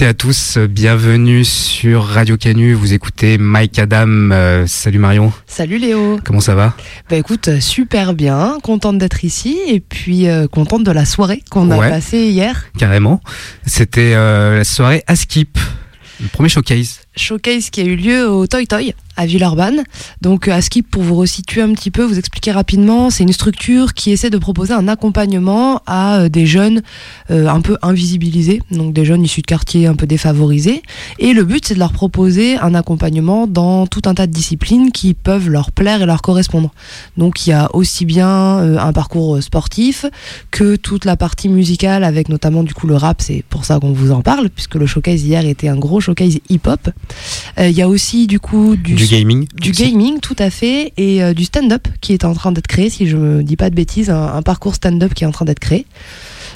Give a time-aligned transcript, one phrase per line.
[0.00, 4.30] À toutes et à tous, bienvenue sur Radio Canu, vous écoutez Mike Adam.
[4.32, 5.30] Euh, salut Marion.
[5.46, 6.18] Salut Léo.
[6.24, 6.74] Comment ça va?
[7.10, 11.70] Bah écoute, super bien, contente d'être ici et puis euh, contente de la soirée qu'on
[11.70, 12.64] a passée hier.
[12.78, 13.20] Carrément.
[13.66, 15.58] C'était euh, la soirée Askip,
[16.22, 17.00] le premier showcase.
[17.16, 19.84] Showcase qui a eu lieu au Toy Toy à Villeurbanne.
[20.22, 23.32] Donc à euh, Skip, pour vous resituer un petit peu, vous expliquer rapidement, c'est une
[23.32, 26.80] structure qui essaie de proposer un accompagnement à euh, des jeunes
[27.30, 30.82] euh, un peu invisibilisés, donc des jeunes issus de quartiers un peu défavorisés.
[31.18, 34.90] Et le but, c'est de leur proposer un accompagnement dans tout un tas de disciplines
[34.90, 36.72] qui peuvent leur plaire et leur correspondre.
[37.18, 40.06] Donc il y a aussi bien un parcours sportif
[40.50, 43.92] que toute la partie musicale avec notamment du coup le rap, c'est pour ça qu'on
[43.92, 46.90] vous en parle, puisque le showcase hier était un gros showcase hip-hop.
[47.58, 51.34] Il y a aussi du coup du gaming Du gaming, tout à fait, et euh,
[51.34, 54.10] du stand-up qui est en train d'être créé, si je ne dis pas de bêtises,
[54.10, 55.86] un, parcours stand-up qui est en train d'être créé.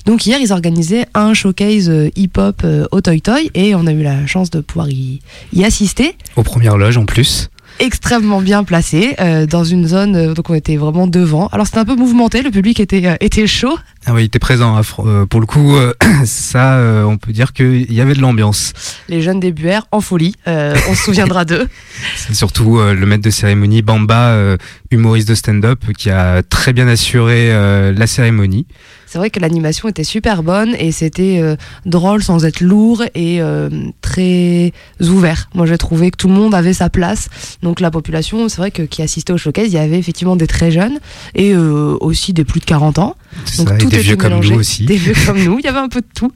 [0.06, 3.92] Donc hier, ils organisaient un showcase euh, hip-hop euh, au Toy Toy et on a
[3.92, 5.20] eu la chance de pouvoir y,
[5.52, 6.14] y assister.
[6.36, 10.54] Aux premières loges en plus extrêmement bien placé euh, dans une zone euh, donc on
[10.54, 11.48] était vraiment devant.
[11.48, 13.76] Alors c'était un peu mouvementé, le public était euh, était chaud.
[14.06, 14.76] Ah oui, il était présent.
[14.76, 15.76] Hein, pour le coup,
[16.26, 18.74] ça, on peut dire qu'il y avait de l'ambiance.
[19.08, 20.34] Les jeunes débuèrent en folie.
[20.46, 21.66] on se souviendra d'eux.
[22.16, 24.56] C'est surtout le maître de cérémonie Bamba,
[24.90, 28.66] humoriste de stand-up, qui a très bien assuré la cérémonie
[29.14, 31.54] c'est vrai que l'animation était super bonne et c'était euh,
[31.86, 33.70] drôle sans être lourd et euh,
[34.00, 35.48] très ouvert.
[35.54, 37.28] Moi, j'ai trouvé que tout le monde avait sa place.
[37.62, 40.48] Donc la population, c'est vrai que qui assistait au showcase, il y avait effectivement des
[40.48, 40.98] très jeunes
[41.36, 43.14] et euh, aussi des plus de 40 ans.
[43.58, 44.84] Donc tout des vieux comme nous aussi.
[44.84, 46.32] Des vieux comme nous, il y avait un peu de tout.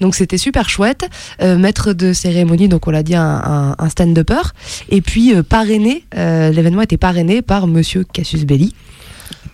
[0.00, 1.08] Donc c'était super chouette.
[1.40, 4.50] maître de cérémonie, donc on l'a dit, un, un, stand-upper.
[4.88, 8.74] Et puis parrainé, l'événement était parrainé par Monsieur Cassius Belli.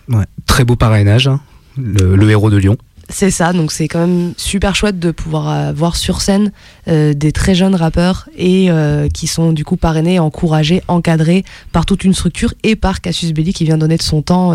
[0.09, 1.27] Ouais, très beau parrainage.
[1.27, 1.39] Hein
[1.77, 2.77] le, héros de Lyon.
[3.09, 6.53] C'est ça, donc c'est quand même super chouette de pouvoir euh, voir sur scène
[6.87, 11.85] euh, des très jeunes rappeurs et euh, qui sont du coup parrainés, encouragés, encadrés par
[11.85, 14.53] toute une structure et par Cassius Belli qui vient donner de son temps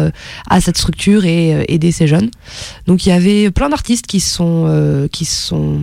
[0.48, 2.30] à cette structure et aider ces jeunes.
[2.86, 5.80] Donc il y avait plein d'artistes qui sont qui sont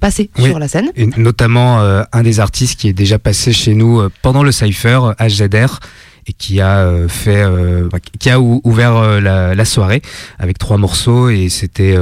[0.00, 0.90] passés sur la scène.
[0.96, 5.80] Et notamment un des artistes qui est déjà passé chez nous pendant le Cypher, HZR
[6.26, 7.88] et qui a euh, fait, euh,
[8.18, 10.02] qui a ouvert euh, la, soirée
[10.38, 11.96] avec trois morceaux et c'était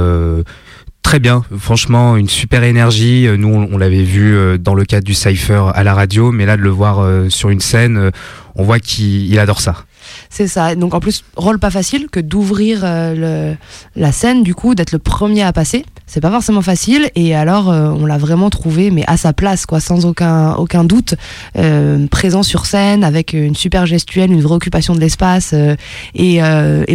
[1.03, 1.43] très bien.
[1.57, 3.27] Franchement, une super énergie.
[3.37, 6.61] Nous, on, l'avait vu dans le cadre du Cypher à la radio, mais là, de
[6.61, 8.11] le voir sur une scène,
[8.55, 9.85] on voit qu'il adore ça.
[10.29, 10.75] C'est ça.
[10.75, 15.43] Donc en plus, rôle pas facile que d'ouvrir la scène, du coup, d'être le premier
[15.43, 15.85] à passer.
[16.09, 17.11] C'est pas forcément facile.
[17.15, 20.83] Et alors euh, on l'a vraiment trouvé mais à sa place quoi sans aucun aucun
[20.83, 21.13] doute
[21.55, 25.75] euh, présent sur scène avec une super gestuelle une vraie occupation de l'espace euh,
[26.15, 26.39] et,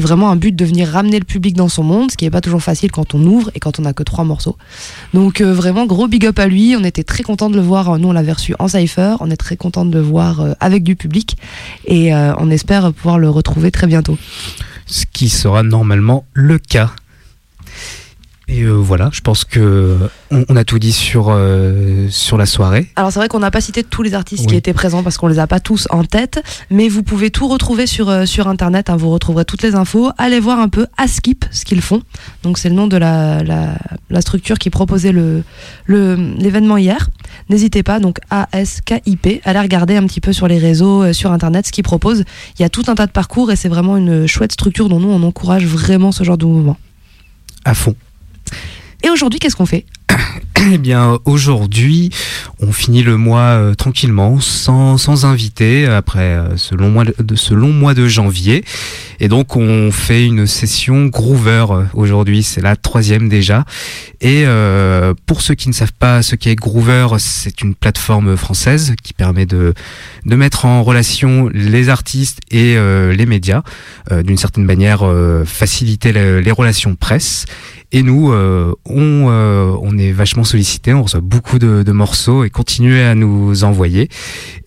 [0.01, 2.41] vraiment un but de venir ramener le public dans son monde ce qui est pas
[2.41, 4.56] toujours facile quand on ouvre et quand on a que trois morceaux.
[5.15, 6.75] Donc vraiment gros big up à lui.
[6.77, 7.99] On était très content de le voir.
[7.99, 9.16] Nous on l'avait reçu en cipher.
[9.21, 11.37] On est très content de le voir avec du public.
[11.87, 14.19] Et on espère pouvoir le retrouver très bientôt.
[14.87, 16.91] Ce qui sera normalement le cas
[18.47, 19.97] et euh, voilà, je pense que
[20.31, 22.88] on, a tout dit sur euh, sur la soirée.
[22.94, 25.28] Alors c'est vrai qu'on n'a pas cité tous les artistes qui étaient présents parce qu'on
[25.28, 28.91] les a pas tous en tête, mais vous pouvez tout retrouver sur euh, sur internet.
[28.91, 30.10] Hein, vous retrouverez toutes les infos.
[30.19, 32.03] Allez voir un peu Askip ce qu'ils font.
[32.42, 33.78] Donc c'est le nom de la, la,
[34.10, 35.42] la, structure qui proposait le
[35.89, 37.09] l'événement hier.
[37.48, 39.41] N'hésitez pas donc A S K I P.
[39.45, 42.24] Allez regarder un petit peu sur les réseaux, sur internet ce qu'ils proposent.
[42.59, 45.01] Il y a tout un tas de parcours et c'est vraiment une chouette structure dont
[45.01, 46.77] nous on encourage vraiment ce genre de mouvement.
[47.65, 47.95] À fond.
[49.04, 49.84] Et aujourd'hui, qu'est-ce qu'on fait
[50.72, 52.10] eh bien, aujourd'hui,
[52.60, 57.34] on finit le mois euh, tranquillement, sans, sans invité, après euh, ce, long mois de,
[57.34, 58.65] ce long mois de janvier.
[59.21, 62.42] Et donc, on fait une session Groover euh, aujourd'hui.
[62.42, 63.65] C'est la troisième déjà.
[64.21, 64.47] Et
[65.27, 69.45] pour ceux qui ne savent pas ce qu'est Groover, c'est une plateforme française qui permet
[69.45, 69.74] de,
[70.24, 73.60] de mettre en relation les artistes et les médias.
[74.10, 75.04] D'une certaine manière,
[75.45, 77.45] faciliter les relations presse.
[77.95, 82.51] Et nous, euh, on, euh, on est vachement sollicité, on reçoit beaucoup de, morceaux et
[82.51, 84.09] continuez à nous envoyer.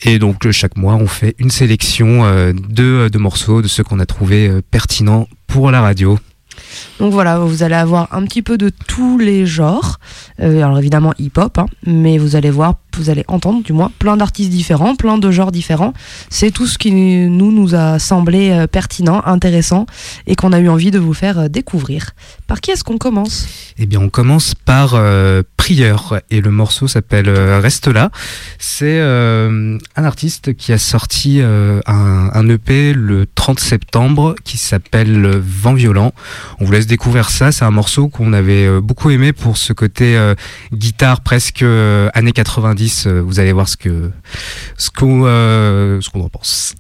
[0.04, 4.00] Et donc chaque mois, on fait une sélection euh, de, de morceaux, de ceux qu'on
[4.00, 6.18] a trouvés pertinents pour la radio.
[7.00, 10.00] Donc voilà, vous allez avoir un petit peu de tous les genres.
[10.40, 14.50] alors évidemment hip-hop, hein, mais vous allez voir vous allez entendre du moins plein d'artistes
[14.50, 15.94] différents, plein de genres différents.
[16.30, 19.86] C'est tout ce qui nous nous a semblé euh, pertinent, intéressant
[20.26, 22.12] et qu'on a eu envie de vous faire euh, découvrir.
[22.48, 23.48] Par qui est-ce qu'on commence?
[23.78, 28.12] Eh bien, on commence par euh, Prieur et le morceau s'appelle euh, Reste là.
[28.60, 36.14] C'est un artiste qui a sorti un, EP le 30 septembre qui s'appelle Vent violent.
[36.60, 37.52] On vous laisse découvrir ça.
[37.52, 40.18] C'est un morceau qu'on avait beaucoup aimé pour ce côté
[40.74, 41.64] guitare presque
[42.14, 42.87] années 90.
[43.06, 44.12] Euh, Vous allez voir ce que
[44.78, 46.74] ce qu'on euh, ce qu'on en pense.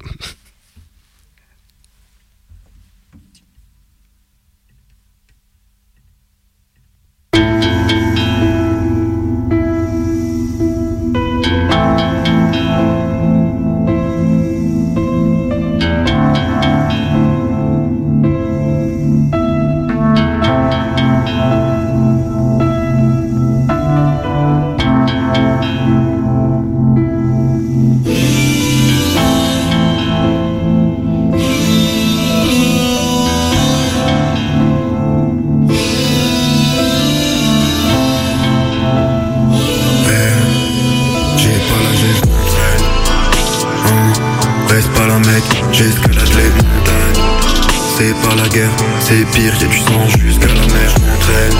[49.07, 51.57] C'est pire, y'a du sang jusqu'à la mer, je m'entraîne.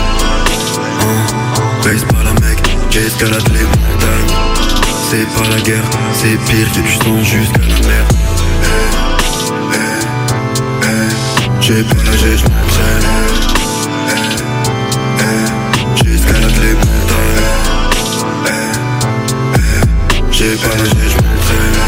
[1.00, 1.22] Hein,
[1.82, 2.58] reste pas là, mec,
[2.90, 4.34] j'escalade les montagnes.
[5.10, 8.04] C'est pas la guerre, c'est pire, y'a du sang jusqu'à la mer.
[9.72, 9.78] Eh,
[10.82, 11.10] eh,
[11.60, 13.06] J'ai pas l'âge, je m'entraîne.
[16.04, 17.46] J'escalade les montagnes.
[20.32, 21.78] J'ai pas l'âge, je m'entraîne.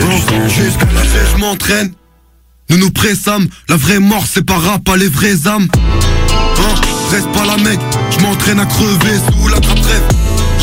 [0.00, 1.99] Y'a du sang jusqu'à la fin, je m'entraîne.
[2.70, 5.68] Nous nous pressâmes, la vraie mort c'est pas rap, pas les vraies âmes.
[5.74, 6.74] Hein,
[7.10, 7.80] reste pas là mec,
[8.10, 10.02] je m'entraîne à crever sous la trappe rêve.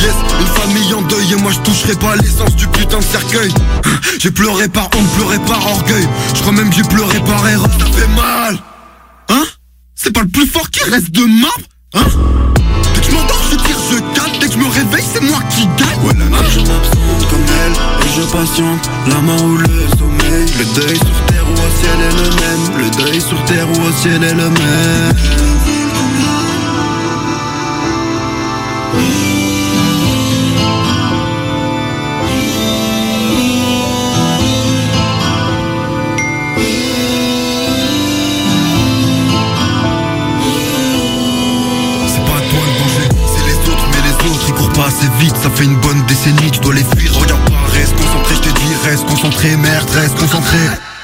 [0.02, 3.52] Yes, une famille en deuil et moi je toucherai pas l'essence du putain de cercueil.
[4.20, 6.08] J'ai pleuré par honte, pleuré par orgueil.
[6.34, 8.58] Je crois même j'ai pleuré par erreur, ça fait mal.
[9.30, 9.44] Hein?
[9.96, 12.06] C'est pas le plus fort qui reste de marbre Hein?
[14.52, 16.00] Je me réveille, c'est moi qui gagne.
[16.04, 18.90] Ouais, la nage, je m'absente comme elle et je patiente.
[19.08, 20.46] La mort ou le sommeil.
[20.58, 22.64] Le deuil sur terre ou au ciel est le même.
[22.78, 25.18] Le deuil sur terre ou au ciel est le même.
[44.88, 48.36] Assez vite, ça fait une bonne décennie, tu dois les fuir, regarde pas, reste concentré,
[48.36, 50.58] je te dis, reste concentré, merde, reste concentré.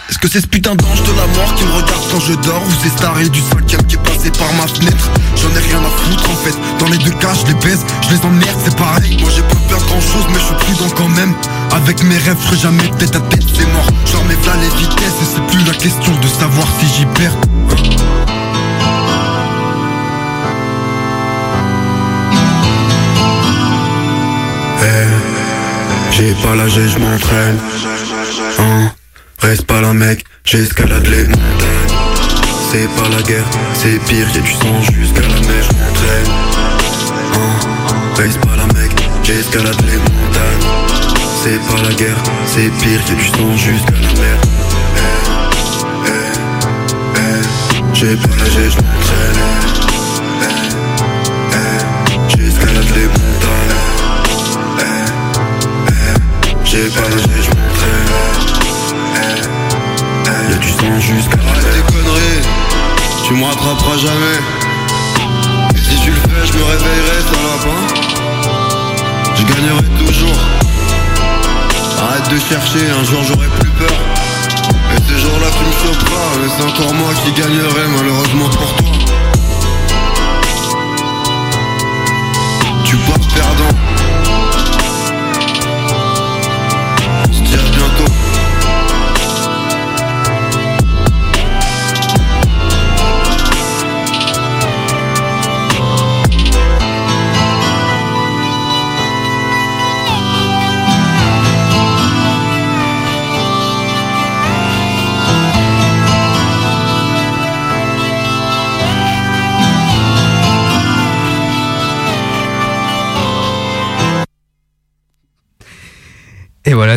[0.10, 2.62] Est-ce que c'est ce putain d'ange de la mort qui me regarde quand je dors
[2.62, 5.10] Ou c'est staré du cinquième qui est passé par ma fenêtre?
[5.36, 6.56] J'en ai rien à foutre en fait.
[6.80, 9.18] Dans les deux cas je les baise, je les emmerde c'est pareil.
[9.22, 11.34] Moi j'ai pas peur grand chose mais je suis prudent quand même.
[11.72, 13.88] Avec mes rêves je jamais tête à tête c'est mort.
[14.12, 17.38] Genre mes là les vitesses et c'est plus la question de savoir si j'y perds
[26.12, 27.58] J'ai pas l'âge et je m'entraîne.
[28.60, 28.92] Hein,
[29.40, 31.98] Reste pas là mec, j'escalade les montagnes.
[32.72, 36.32] C'est pas la guerre, c'est pire, y'a du sang jusqu'à la mer, je m'entraîne.
[37.34, 38.92] Hein, Reste pas là mec,
[39.24, 40.68] j'escalade les montagnes.
[41.44, 44.38] C'est pas la guerre, c'est pire, y'a du sang jusqu'à la mer.
[44.98, 47.42] Eh, eh, eh,
[47.94, 49.73] J'ai pas l'âge et je m'entraîne
[56.74, 57.52] J'ai pas et je
[60.50, 62.42] Y'a du sang jusqu'à Arrête tes conneries,
[63.28, 64.40] tu me rattraperas jamais.
[65.76, 67.80] Et si tu le fais, je me réveillerai, salopin.
[69.36, 70.40] Je gagnerai toujours.
[72.02, 74.00] Arrête de chercher, un jour j'aurai plus peur.
[74.98, 78.92] Et ce jour-là, tu me choperas, mais c'est encore moi qui gagnerai, malheureusement pour toi.
[82.84, 83.93] Tu pars perdant.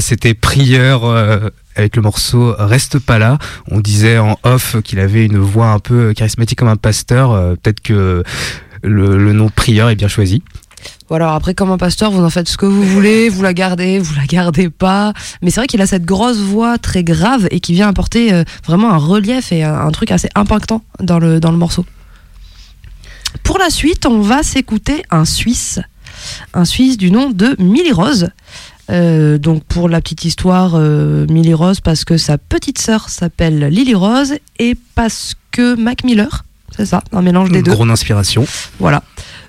[0.07, 3.39] C'était Prieur euh, avec le morceau Reste pas là.
[3.69, 7.33] On disait en off qu'il avait une voix un peu charismatique comme un pasteur.
[7.33, 8.23] euh, Peut-être que
[8.85, 10.45] le, nom Prieur est bien choisi.
[11.09, 13.99] Voilà, après comme un pasteur, vous en faites ce que vous voulez, vous la gardez,
[13.99, 15.13] vous la gardez pas.
[15.43, 18.45] Mais c'est vrai qu'il a cette grosse voix très grave et qui vient apporter euh,
[18.65, 21.85] vraiment un relief et un, truc assez impactant dans le, dans le morceau.
[23.43, 25.81] Pour la suite, on va s'écouter un Suisse.
[26.55, 28.31] Un Suisse du nom de Millie Rose.
[28.91, 33.67] Euh, donc pour la petite histoire, euh, Millie Rose parce que sa petite sœur s'appelle
[33.67, 36.45] Lily Rose et parce que Mac Miller,
[36.77, 37.73] c'est ça, un mélange des deux.
[37.73, 38.47] Grande inspiration.
[38.79, 39.03] Voilà.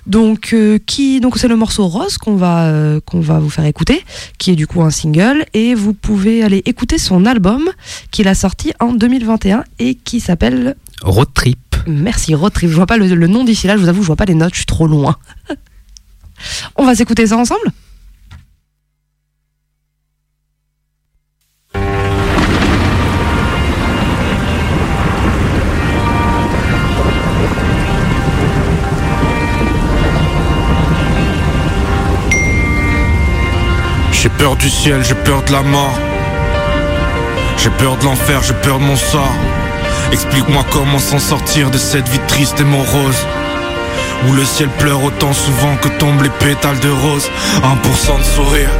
[0.06, 3.66] Donc euh, qui donc c'est le morceau Rose qu'on va euh, qu'on va vous faire
[3.66, 4.02] écouter,
[4.38, 7.68] qui est du coup un single et vous pouvez aller écouter son album
[8.10, 11.58] qu'il a sorti en 2021 et qui s'appelle Road Trip.
[11.86, 12.70] Merci Road Trip.
[12.70, 14.34] Je vois pas le, le nom d'ici là, je vous avoue, je vois pas les
[14.34, 15.16] notes, je suis trop loin.
[16.76, 17.70] On va s'écouter ça ensemble?
[34.20, 35.96] J'ai peur du ciel, j'ai peur de la mort.
[37.56, 39.36] J'ai peur de l'enfer, j'ai peur de mon sort.
[40.10, 43.26] Explique-moi comment s'en sortir de cette vie triste et morose.
[44.26, 47.30] Où le ciel pleure autant souvent que tombent les pétales de rose.
[47.62, 48.70] 1% de sourire.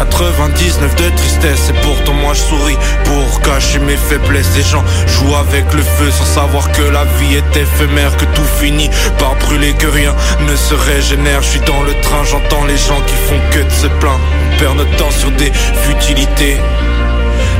[0.00, 4.48] 99 de tristesse et pourtant moi je souris pour cacher mes faiblesses.
[4.56, 8.48] Les gens jouent avec le feu sans savoir que la vie est éphémère, que tout
[8.58, 8.88] finit
[9.18, 10.14] par brûler, que rien
[10.48, 11.42] ne se régénère.
[11.42, 14.20] Je suis dans le train, j'entends les gens qui font que de se plaindre.
[14.54, 15.52] On perd notre temps sur des
[15.86, 16.56] futilités.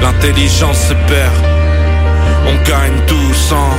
[0.00, 1.35] L'intelligence se perd,
[2.47, 3.70] on gagne tout sans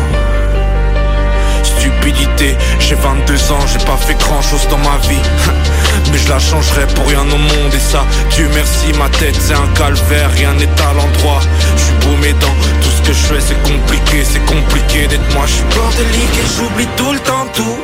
[1.64, 2.56] stupidité.
[2.80, 5.18] J'ai 22 ans, j'ai pas fait grand chose dans ma vie.
[6.12, 9.54] Mais je la changerai pour rien au monde et ça, Dieu merci, ma tête c'est
[9.54, 11.42] un calvaire, rien n'est à l'endroit.
[11.78, 15.46] Je suis paumé dans tout ce que je fais, c'est compliqué, c'est compliqué d'être moi.
[15.46, 17.80] Je suis bordélique et j'oublie tout le temps tout.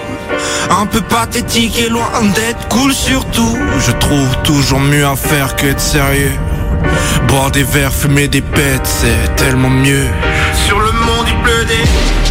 [0.69, 3.57] Un peu pathétique et loin d'être cool surtout.
[3.85, 6.33] Je trouve toujours mieux à faire que de sérieux.
[7.27, 10.07] Boire des verres, fumer des pètes, c'est tellement mieux.
[10.65, 12.26] Sur le monde il pleut des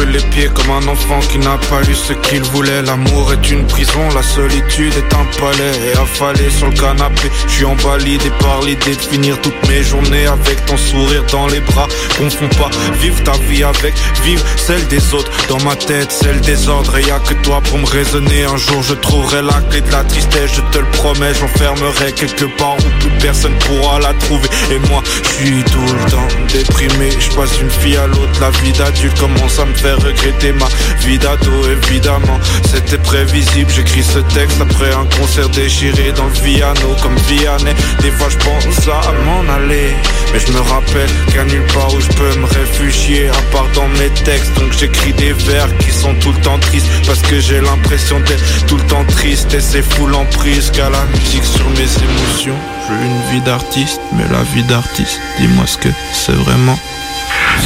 [0.00, 2.82] L'enfer comme un enfant qui n'a pas eu ce qu'il voulait.
[2.82, 5.72] L'amour est une prison, la solitude est un palais.
[5.86, 10.26] Et affalé sur le canapé, je suis embalidé par l'idée de finir toutes mes journées
[10.26, 11.88] avec ton sourire dans les bras.
[12.16, 12.70] Confonds pas,
[13.00, 13.94] vivre ta vie avec,
[14.24, 15.30] vivre celle des autres.
[15.48, 16.96] Dans ma tête, c'est le désordre.
[16.98, 18.44] Et y a que toi pour me raisonner.
[18.44, 21.34] Un jour, je trouverai la clé de la tristesse, je te le promets.
[21.34, 24.48] J'enfermerai quelque part où plus personne pourra la trouver.
[24.70, 27.10] Et moi, je suis tout le temps déprimé.
[27.18, 30.66] Je passe d'une fille à l'autre, la vie d'adulte commence à me faire regretter ma
[31.00, 32.38] vie d'ado évidemment.
[32.70, 33.70] C'était prévisible.
[33.74, 38.36] J'écris ce texte après un concert déchiré dans le piano comme Vianney des fois je
[38.38, 39.94] pense à m'en aller.
[40.32, 43.88] Mais je me rappelle qu'à nulle part où je peux me réfugier à part dans
[43.88, 44.54] mes textes.
[44.58, 46.86] Donc j'écris des vers qui sont tout le temps tristes.
[47.06, 49.52] Parce que j'ai l'impression d'être tout le temps triste.
[49.54, 52.56] Et c'est fou l'emprise qu'a la musique sur mes émotions.
[52.88, 56.78] J'ai une vie d'artiste mais la vie d'artiste dis-moi ce que c'est vraiment.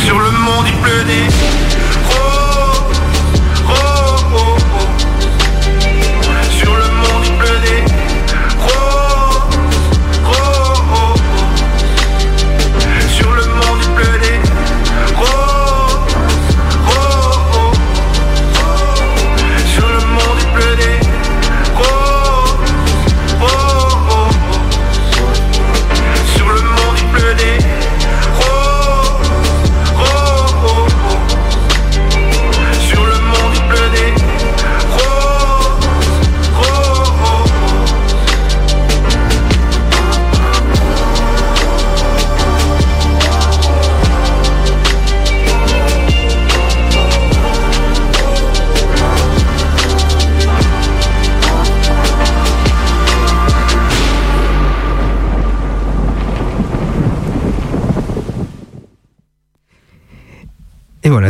[0.05, 1.84] Sur le monde il pleut des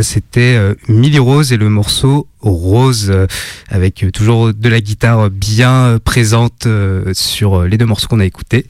[0.05, 3.27] c'était euh, Millie Rose et le morceau Rose, euh,
[3.69, 6.67] avec euh, toujours de la guitare bien présente
[7.13, 8.65] sur les deux morceaux qu'on a écoutés.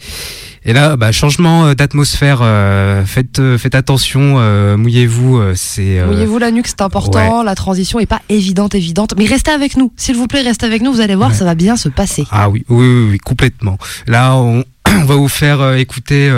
[0.67, 5.99] Et là, bah, changement d'atmosphère, euh, faites, faites attention, euh, mouillez-vous, c'est...
[5.99, 7.43] euh, Mouillez-vous la nuque, c'est important.
[7.43, 9.13] La transition est pas évidente, évidente.
[9.17, 9.91] Mais restez avec nous.
[9.95, 10.91] S'il vous plaît, restez avec nous.
[10.91, 11.35] Vous allez voir, Ouais.
[11.35, 12.25] ça va bien se passer.
[12.31, 13.77] Ah oui, oui, oui, oui, complètement.
[14.07, 16.29] Là, on, on va vous faire écouter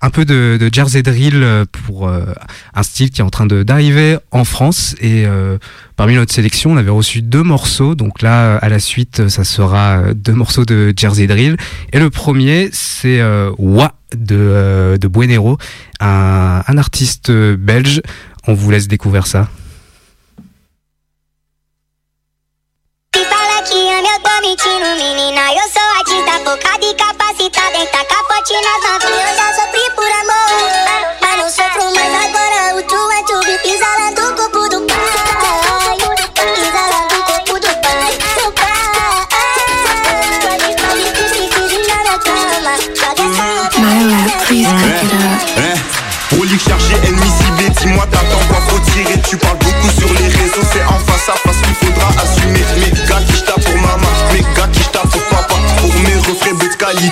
[0.00, 4.44] un peu de, de Jersey Drill pour un style qui est en train d'arriver en
[4.44, 4.94] France.
[5.00, 5.26] Et
[5.96, 7.94] parmi notre sélection, on avait reçu deux morceaux.
[7.94, 11.56] Donc là, à la suite, ça sera deux morceaux de Jersey Drill.
[11.92, 13.20] Et le premier, c'est
[13.58, 15.58] Wa de, de Buenero,
[16.00, 18.00] un, un artiste belge.
[18.46, 19.48] On vous laisse découvrir ça.
[24.42, 25.52] Mentindo, menina.
[25.52, 29.30] Eu sou artista focada e capacitada em tacar pote nas novinhas.
[29.30, 30.17] Eu já sofri por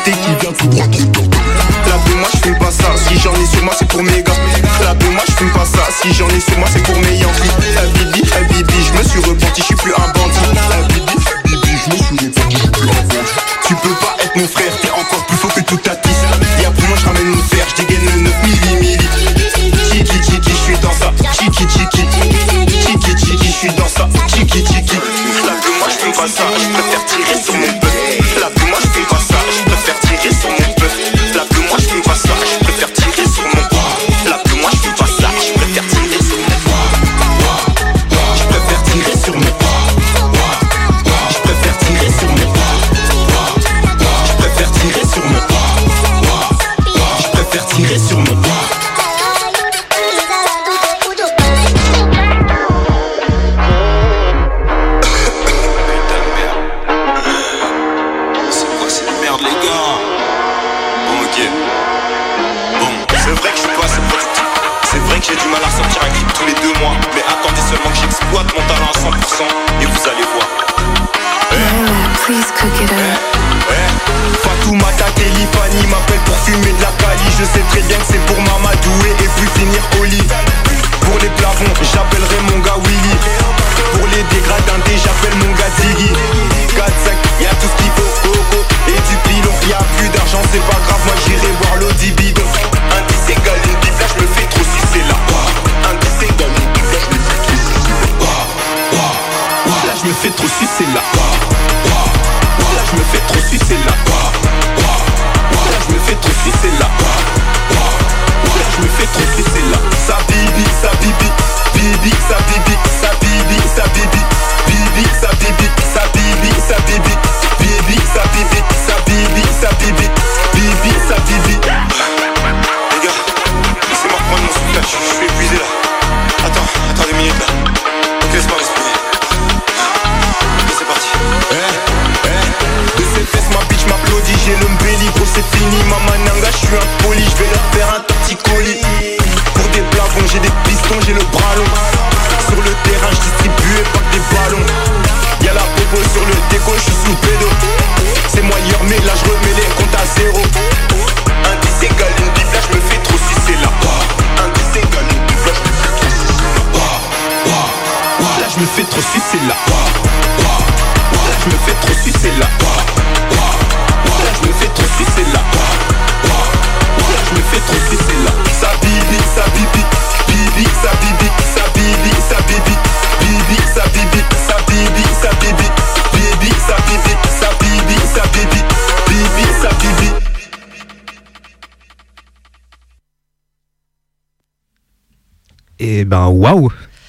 [0.06, 0.35] de qualité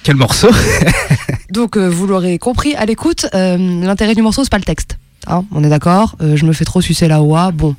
[0.08, 0.48] quel morceau
[1.50, 4.96] Donc euh, vous l'aurez compris à l'écoute, euh, l'intérêt du morceau c'est pas le texte.
[5.26, 7.76] Hein, on est d'accord, euh, je me fais trop sucer la oie, bon,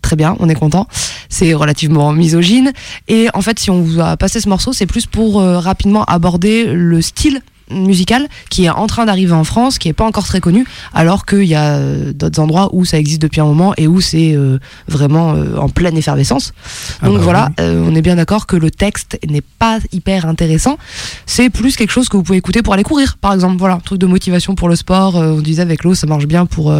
[0.00, 0.88] très bien, on est content.
[1.28, 2.72] C'est relativement misogyne.
[3.08, 6.64] Et en fait, si on vous a passé ce morceau, c'est plus pour rapidement aborder
[6.72, 10.40] le style musical qui est en train d'arriver en France, qui est pas encore très
[10.40, 13.86] connu, alors qu'il y a euh, d'autres endroits où ça existe depuis un moment et
[13.86, 16.52] où c'est euh, vraiment euh, en pleine effervescence.
[17.00, 20.78] Ah Donc bah voilà, on est bien d'accord que le texte n'est pas hyper intéressant.
[21.26, 23.56] C'est plus quelque chose que vous pouvez écouter pour aller courir, par exemple.
[23.58, 25.16] Voilà, un truc de motivation pour le sport.
[25.16, 26.74] on disait avec l'eau, ça marche bien pour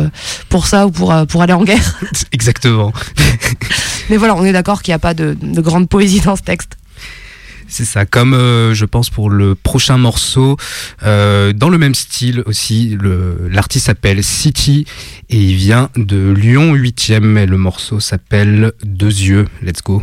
[0.49, 2.01] pour ça ou pour pour aller en guerre.
[2.33, 2.92] Exactement.
[4.11, 6.42] Mais voilà, on est d'accord qu'il n'y a pas de, de grande poésie dans ce
[6.42, 6.77] texte.
[7.68, 10.57] C'est ça, comme euh, je pense pour le prochain morceau,
[11.02, 12.96] euh, dans le même style aussi,
[13.50, 14.87] l'artiste s'appelle City
[15.29, 19.46] et il vient de Lyon 8e et le morceau s'appelle Deux yeux.
[19.62, 20.02] Let's go.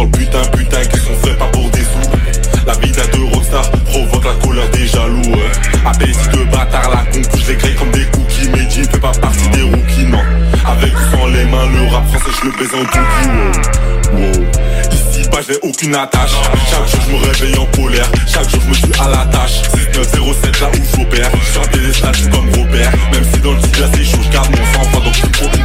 [0.00, 2.66] Sur le putain, putain, qui sont faits pas pour des sous?
[2.66, 5.36] La vie d'un de rockstar provoque la colère des jaloux.
[5.84, 8.48] Appétit de bâtard, la con, je les comme des cookies.
[8.52, 10.22] Mais ne fait pas partie des rookies, non.
[10.66, 14.46] Avec sans les mains, le rap français, je le baise en tout wow.
[14.92, 16.32] Ici, bah, j'ai aucune attache.
[16.70, 18.10] Chaque jour, je me réveille en colère.
[18.26, 19.62] Chaque jour, je me suis à la tâche.
[19.74, 21.30] 6907, là où j'opère.
[21.34, 22.92] Je des stages comme Robert.
[23.12, 25.20] Même si dans le sud, là, c'est chaud, je garde mon sang froid, donc je
[25.20, 25.60] suis.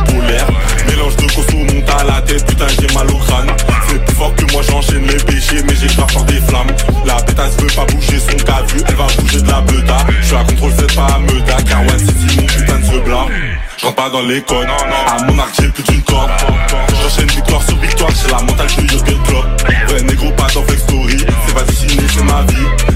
[14.10, 16.30] Dans les codes, à mon arc j'ai plus d'une corde.
[17.02, 19.46] J'enchaîne victoire sur victoire, j'ai la mentale de Jürgen Klopp.
[20.04, 22.95] Négro, pas dans Flex Story, c'est pas dessiné, c'est ma vie.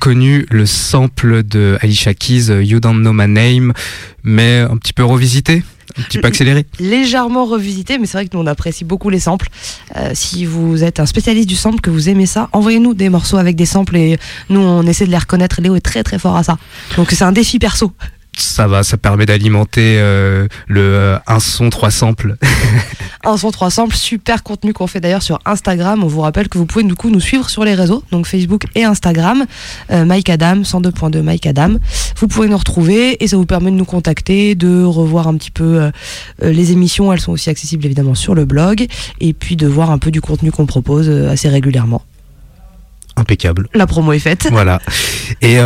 [0.00, 3.74] Reconnu le sample de Alicia Keys, You Don't Know My Name,
[4.24, 5.62] mais un petit peu revisité
[5.98, 9.18] un petit peu accéléré Légèrement revisité, mais c'est vrai que nous on apprécie beaucoup les
[9.18, 9.48] samples.
[9.96, 13.38] Euh, si vous êtes un spécialiste du sample, que vous aimez ça, envoyez-nous des morceaux
[13.38, 14.16] avec des samples et
[14.48, 15.60] nous on essaie de les reconnaître.
[15.60, 16.58] Léo est très très fort à ça.
[16.96, 17.92] Donc c'est un défi perso
[18.36, 22.36] ça va, ça permet d'alimenter euh, le euh, un son trois samples.
[23.24, 26.02] un son trois samples, super contenu qu'on fait d'ailleurs sur Instagram.
[26.04, 28.64] On vous rappelle que vous pouvez du coup nous suivre sur les réseaux, donc Facebook
[28.74, 29.46] et Instagram.
[29.90, 31.76] Euh, Mike Adam, 102.2 Mike Adam.
[32.16, 35.50] Vous pouvez nous retrouver et ça vous permet de nous contacter, de revoir un petit
[35.50, 35.90] peu
[36.42, 37.12] les émissions.
[37.12, 38.86] Elles sont aussi accessibles évidemment sur le blog
[39.20, 42.02] et puis de voir un peu du contenu qu'on propose assez régulièrement.
[43.16, 43.68] Impeccable.
[43.74, 44.48] La promo est faite.
[44.50, 44.80] Voilà.
[45.42, 45.58] Et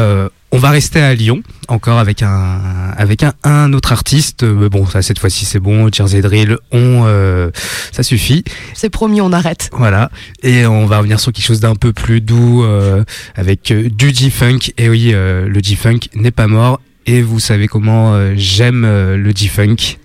[0.55, 2.61] on va rester à Lyon, encore avec un
[2.97, 4.45] avec un, autre artiste.
[4.45, 5.91] Mais bon, ça cette fois-ci c'est bon.
[5.93, 7.51] Jersey Drill, on euh,
[7.91, 8.45] ça suffit.
[8.73, 9.69] C'est promis, on arrête.
[9.73, 10.13] Voilà.
[10.45, 13.03] Et on va revenir sur quelque chose d'un peu plus doux euh,
[13.35, 14.71] avec euh, du G-funk.
[14.79, 16.81] Et oui, le G-funk n'est pas mort.
[17.07, 19.99] Et vous savez comment j'aime le G-funk.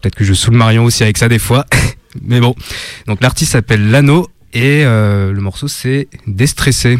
[0.00, 1.66] Peut-être que je saoule Marion aussi avec ça des fois.
[2.22, 2.54] Mais bon.
[3.08, 6.98] Donc l'artiste s'appelle Lano et le morceau c'est Déstressé.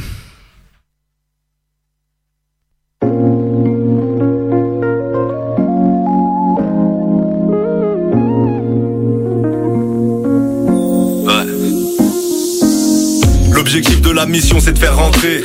[14.18, 15.44] La mission c'est de faire rentrer.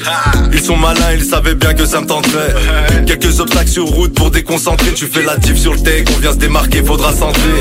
[0.52, 2.56] Ils sont malins, ils savaient bien que ça me tenterait.
[3.06, 4.94] Quelques obstacles sur route pour déconcentrer.
[4.96, 7.60] Tu fais la diff sur le deck, on vient se démarquer, faudra centrer.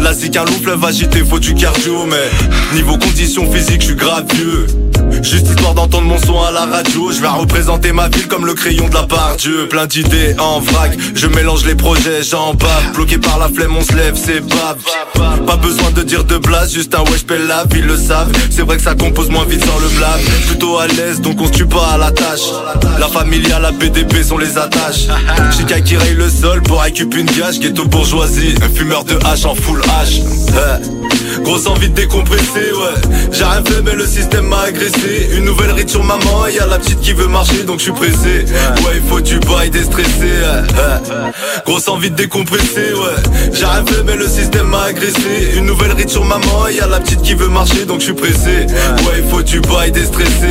[0.00, 3.94] Là c'est qu'un loup fleuve agité, faut du cardio Mais niveau condition physique, je suis
[3.94, 4.66] grave vieux
[5.22, 7.10] Juste histoire d'entendre mon son à la radio.
[7.12, 9.68] Je vais représenter ma ville comme le crayon de la part Dieu.
[9.68, 10.96] Plein d'idées en vrac.
[11.14, 12.92] Je mélange les projets, j'en bave.
[12.94, 14.78] Bloqué par la flemme, on se lève, c'est bave.
[15.46, 18.32] Pas besoin de dire de blase Juste un wesh la ville le savent.
[18.50, 21.46] C'est vrai que ça compose moins vite sans le blâme Plutôt à l'aise, donc on
[21.46, 22.48] se tue pas à la tâche.
[22.98, 25.08] La familiale, la PDP sont les attaches.
[25.56, 27.60] Chica qui raye le sol pour récupérer une gage.
[27.60, 30.97] Ghetto bourgeoisie, un fumeur de hache en full H
[31.48, 33.16] Grosse envie de décompresser, ouais.
[33.32, 35.30] J'ai rien fait, mais le système m'a agressé.
[35.32, 38.44] Une nouvelle ride sur maman, y'a la petite qui veut marcher, donc je suis pressé.
[38.84, 40.28] Ouais, il faut du bail déstressé.
[41.64, 43.50] Grosse envie de décompresser, ouais.
[43.50, 45.54] J'ai rien fait, mais le système m'a agressé.
[45.56, 48.66] Une nouvelle ride sur maman, y'a la petite qui veut marcher, donc je suis pressé.
[49.06, 50.48] Ouais, il faut du bail déstressé.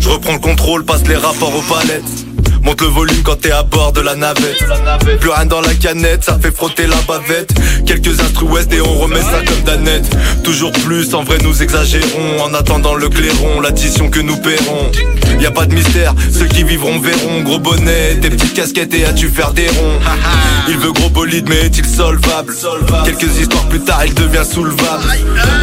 [0.00, 2.27] Je reprends le contrôle, passe les rapports aux palettes.
[2.62, 4.64] Monte le volume quand t'es à bord de la navette.
[5.20, 7.50] Plus rien dans la canette, ça fait frotter la bavette.
[7.86, 10.08] Quelques instrus ouest et on remet ça comme Danette.
[10.44, 12.42] Toujours plus, en vrai nous exagérons.
[12.42, 14.90] En attendant le clairon, l'addition que nous paierons.
[15.40, 17.42] Y a pas de mystère, ceux qui vivront verront.
[17.42, 20.00] Gros bonnet, tes petites casquettes et as-tu faire des ronds?
[20.68, 22.52] Il veut gros bolide, mais est-il solvable?
[23.04, 25.04] Quelques histoires plus tard, il devient soulevable.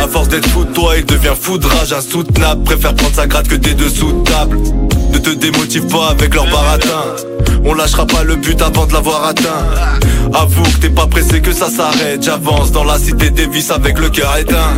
[0.02, 2.64] À force d'être fou de toi, il devient foudrage insoutenable.
[2.64, 4.58] Préfère prendre sa gratte que des dessous de table.
[5.16, 7.16] Ne te démotive pas avec leur baratin.
[7.64, 9.66] On lâchera pas le but avant de l'avoir atteint.
[10.34, 12.22] Avoue que t'es pas pressé que ça s'arrête.
[12.22, 14.74] J'avance dans la cité des vices avec le cœur éteint.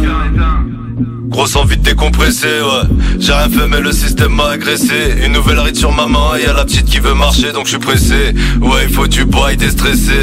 [1.27, 2.87] Grosse envie de décompresser, ouais.
[3.19, 5.15] J'ai rien fait, mais le système m'a agressé.
[5.25, 7.79] Une nouvelle ride sur maman, et y'a la petite qui veut marcher, donc je suis
[7.79, 8.35] pressé.
[8.61, 10.19] Ouais, il faut du bois et déstressé.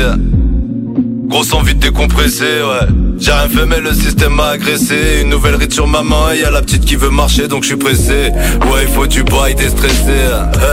[1.26, 2.86] Grosse envie de décompresser, ouais.
[3.18, 5.20] J'ai rien fait, mais le système m'a agressé.
[5.22, 7.76] Une nouvelle ride sur maman, et y'a la petite qui veut marcher, donc je suis
[7.76, 8.30] pressé.
[8.70, 10.12] Ouais, il faut du bois et déstressé.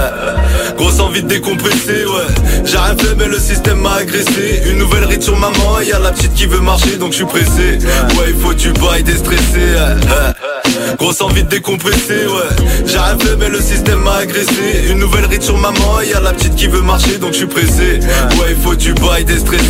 [0.77, 2.63] Grosse envie de décompresser, ouais.
[2.65, 4.61] J'ai rien fait, mais le système m'a agressé.
[4.69, 7.25] Une nouvelle ride sur maman, et y'a la petite qui veut marcher, donc je suis
[7.25, 7.77] pressé.
[8.17, 9.59] Ouais, il faut du bois et déstressé.
[10.97, 12.87] Grosse envie de décompresser, ouais.
[13.19, 14.87] Fait, mais le système m'a agressé.
[14.89, 17.99] Une nouvelle ride sur maman, y'a la petite qui veut marcher, donc je suis pressé.
[18.39, 19.65] Ouais, il faut du et déstressé.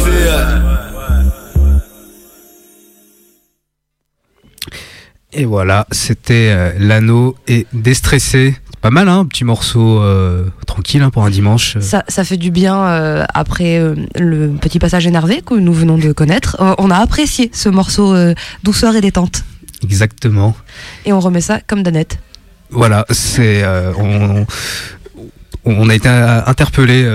[5.34, 8.55] Et voilà, c'était euh, l'anneau et déstressé.
[8.69, 11.77] C'est pas mal, hein, un petit morceau euh, tranquille hein, pour un dimanche.
[11.79, 15.97] Ça, ça fait du bien euh, après euh, le petit passage énervé que nous venons
[15.97, 16.57] de connaître.
[16.60, 19.43] Euh, on a apprécié ce morceau euh, douceur et détente.
[19.84, 20.56] Exactement.
[21.06, 22.20] Et on remet ça comme Danette.
[22.70, 24.46] Voilà, c'est euh, on,
[25.65, 27.06] on a été interpellé.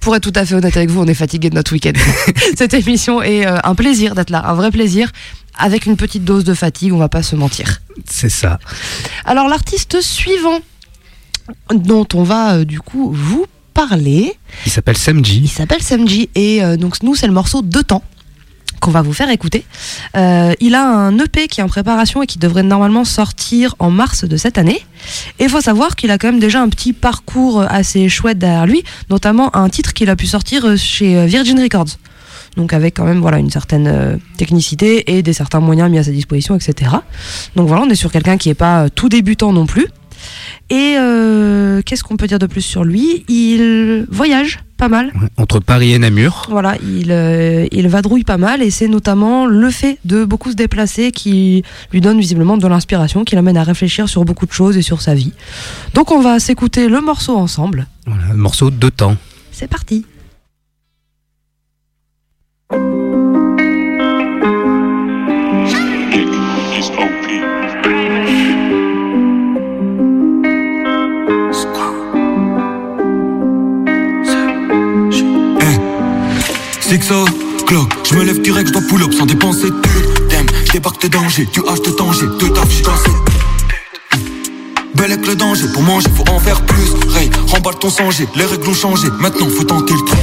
[0.00, 1.92] Pour être tout à fait honnête avec vous, on est fatigué de notre week-end.
[2.56, 5.10] Cette émission est euh, un plaisir d'être là, un vrai plaisir,
[5.56, 7.80] avec une petite dose de fatigue, on va pas se mentir.
[8.08, 8.58] c'est ça.
[9.24, 10.58] Alors l'artiste suivant
[11.74, 14.34] dont on va euh, du coup vous parler,
[14.66, 15.48] Il s'appelle il Samji.
[15.48, 18.04] s'appelle Samji et euh, donc nous c'est le morceau Deux temps
[18.84, 19.64] qu'on va vous faire écouter.
[20.14, 23.90] Euh, il a un EP qui est en préparation et qui devrait normalement sortir en
[23.90, 24.84] mars de cette année.
[25.38, 28.66] Et il faut savoir qu'il a quand même déjà un petit parcours assez chouette derrière
[28.66, 31.96] lui, notamment un titre qu'il a pu sortir chez euh, Virgin Records.
[32.56, 36.04] Donc avec quand même voilà une certaine euh, technicité et des certains moyens mis à
[36.04, 36.90] sa disposition, etc.
[37.56, 39.88] Donc voilà, on est sur quelqu'un qui est pas euh, tout débutant non plus.
[40.70, 43.24] Et euh, qu'est-ce qu'on peut dire de plus sur lui?
[43.28, 45.12] Il voyage pas mal.
[45.36, 46.46] Entre Paris et Namur.
[46.50, 50.56] Voilà, il, euh, il vadrouille pas mal et c'est notamment le fait de beaucoup se
[50.56, 54.76] déplacer qui lui donne visiblement de l'inspiration, qui l'amène à réfléchir sur beaucoup de choses
[54.76, 55.32] et sur sa vie.
[55.94, 57.86] Donc on va s'écouter le morceau ensemble.
[58.06, 59.16] Voilà, le morceau de temps.
[59.52, 60.04] C'est parti.
[76.94, 77.24] Sixo,
[77.66, 80.28] clock, je me lève direct, je dois pull up sans dépenser thune.
[80.30, 84.20] Damn, je débarque tes dangers, tu haches de danger, deux taf, j'suis dans cette.
[84.94, 86.92] Bel avec le danger, pour manger faut en faire plus.
[87.08, 90.20] Ray, remballe ton sanger, les règles ont changé, maintenant faut tenter le truc.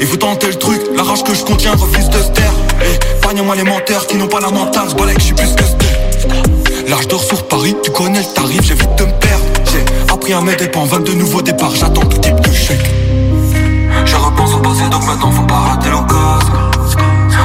[0.00, 2.54] Il faut tenter le truc, la rage que je contiens refuse de se taire.
[2.80, 6.90] Eh, Épargne-moi les menteurs qui n'ont pas la mentale, je je suis plus que ce
[6.90, 9.44] Là je dors sur Paris, tu connais le tarif, j'évite de me perdre.
[9.70, 12.90] J'ai appris à mes dépens, 22 nouveaux départs, j'attends tout type de chèque.
[14.26, 16.98] Je repense au passé donc maintenant faut pas rater l'occasion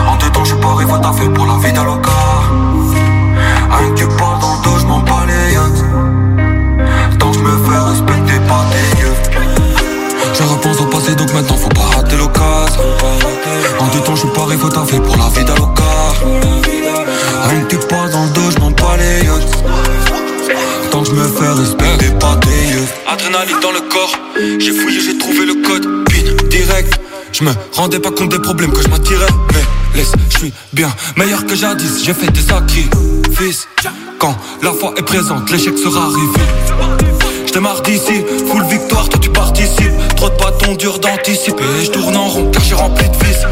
[0.10, 2.10] En deux temps je suis pas arrivé t'as fait pour la vie d'Aloca.
[3.72, 7.20] Avec tu parles dans le dos je m'en bats les yeux.
[7.20, 9.14] Tant que je me fais respecter par tes yeux.
[10.34, 12.82] Je repense au passé donc maintenant faut pas rater l'occasion
[13.80, 15.84] En deux temps je suis pas arrivé t'as fait pour la vie d'Aloca.
[17.44, 19.34] Avec tu parles dans le dos je m'en bats les yeux.
[20.90, 23.01] Tant que je me fais respecter par tes yeux
[23.32, 24.12] Dans le corps.
[24.60, 27.00] J'ai fouillé, j'ai trouvé le code PIN direct.
[27.32, 29.26] Je me rendais pas compte des problèmes que je m'attirais.
[29.54, 32.04] Mais laisse, je suis bien meilleur que jadis.
[32.04, 33.70] J'ai fait des sacrifices.
[34.20, 36.42] Quand la foi est présente, l'échec sera arrivé.
[37.48, 40.16] Je d'ici, full victoire, toi tu participes.
[40.18, 41.64] Trop de bâtons durs d'anticiper.
[41.86, 43.46] Je tourne en rond car j'ai rempli de vis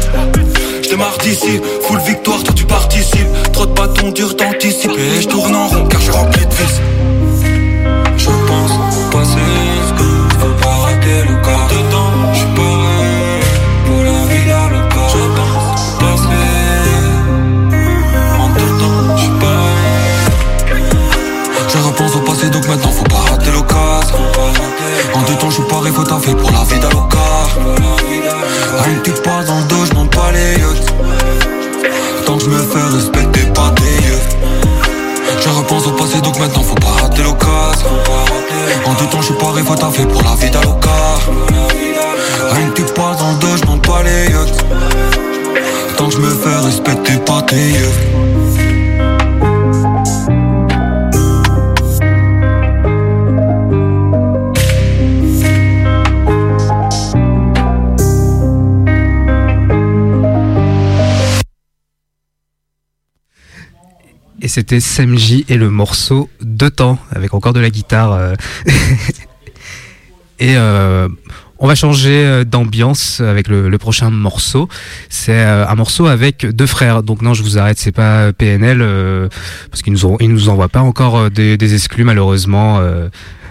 [0.82, 3.52] Je d'ici, full victoire, toi tu participes.
[3.54, 5.22] Trop de bâtons durs d'anticiper.
[5.22, 6.80] Je tourne en rond car j'ai rempli de vis
[8.20, 9.10] je pense au
[21.90, 24.18] repense au passé donc maintenant faut pas rater l'occasion
[25.14, 27.48] En deux temps je suis paré faut un pour la vie d'Alocar
[28.84, 30.94] Rien que tu pas dans le dos je pas les yachts
[32.26, 34.20] Tant que je me fais respecter pas des yeux.
[35.40, 37.90] Je repense au passé donc maintenant faut pas rater l'occasion
[38.86, 41.20] En deux temps je suis paré faut un pour la vie d'Alocar
[42.52, 44.64] Rien que tu pas dans le dos je pas les yachts
[45.96, 48.49] Tant que je me fais respecter pas des yeux.
[64.50, 68.12] C'était Semji et le morceau de temps, avec encore de la guitare.
[68.12, 68.34] euh.
[70.40, 71.08] et euh,
[71.60, 74.68] on va changer euh, d'ambiance avec le, prochain morceau.
[75.08, 77.04] C'est un morceau avec deux frères.
[77.04, 79.30] Donc non, je vous arrête, c'est pas PNL
[79.70, 82.80] parce qu'ils nous ont, ils nous envoient pas encore des, exclus malheureusement.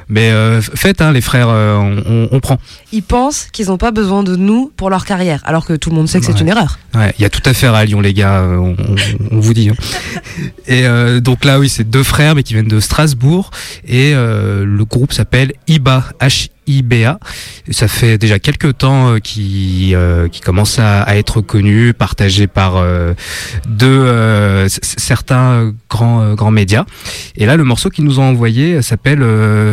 [0.10, 2.58] Mais euh, faites, hein, les frères, euh, on, on- prend.
[2.91, 5.95] Ils pensent qu'ils n'ont pas besoin de nous pour leur carrière, alors que tout le
[5.95, 6.80] monde sait que c'est une erreur.
[6.95, 8.39] Ouais, il y a tout à faire à Lyon, les gars.
[8.41, 8.95] euh, On, on-
[9.38, 9.69] on vous dit.
[9.69, 9.76] hein.
[10.67, 13.52] Et euh, donc là, oui, c'est deux frères, mais qui viennent de Strasbourg.
[13.88, 16.59] Et euh, le groupe s'appelle IBA, H-I-B-A.
[17.67, 21.93] Et ça fait déjà quelques temps euh, qui euh, qui commence à, à être connu,
[21.93, 23.13] partagé par euh,
[23.67, 26.86] deux certains grands grands médias.
[27.36, 29.23] Et là, le morceau qu'ils nous ont envoyé s'appelle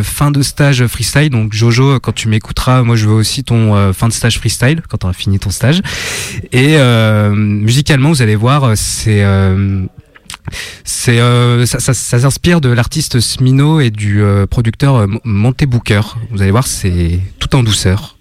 [0.03, 1.29] Fin de stage freestyle.
[1.29, 4.97] Donc Jojo, quand tu m'écouteras, moi je veux aussi ton fin de stage freestyle quand
[4.97, 5.81] tu auras fini ton stage.
[6.51, 6.77] Et
[7.35, 9.23] musicalement, vous allez voir, c'est
[10.83, 16.01] c'est euh, ça, ça, ça s'inspire de l'artiste Smino et du euh, producteur Monte Booker.
[16.31, 18.16] Vous allez voir, c'est tout en douceur.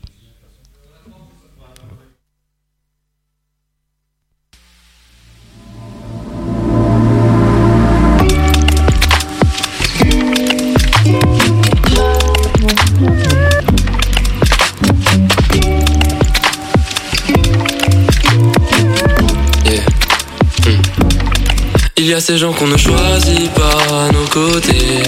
[22.16, 25.02] A ces gens qu'on ne choisit pas à nos côtés.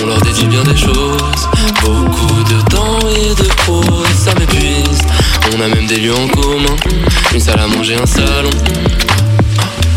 [0.00, 1.48] On leur dédie bien des choses.
[1.82, 5.02] Beaucoup de temps et de prose, ça m'épuise.
[5.52, 6.76] On a même des lieux en commun.
[7.34, 8.50] Une salle à manger, un salon.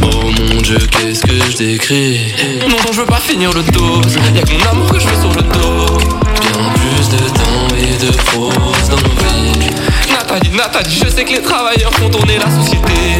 [0.01, 2.19] Oh mon dieu, qu'est-ce que je décris?
[2.61, 4.17] Non, non, je veux pas finir le dose.
[4.33, 5.97] Y'a que mon amour que je veux sur le dos.
[6.41, 9.69] Bien plus de temps et de prose dans nos vies.
[10.11, 13.19] Nathalie, Nathalie, je sais que les travailleurs font tourner la société.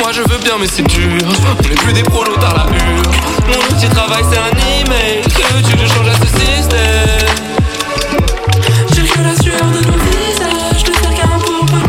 [0.00, 1.18] Moi je veux bien, mais c'est dur.
[1.22, 3.02] On n'est plus des prolos dans la hure.
[3.46, 5.22] Mon outil travail, c'est un email.
[5.22, 7.50] Que veux-tu que je change à ce système?
[8.94, 11.84] J'ai la sueur de nos visages, de faire qu'un pour pas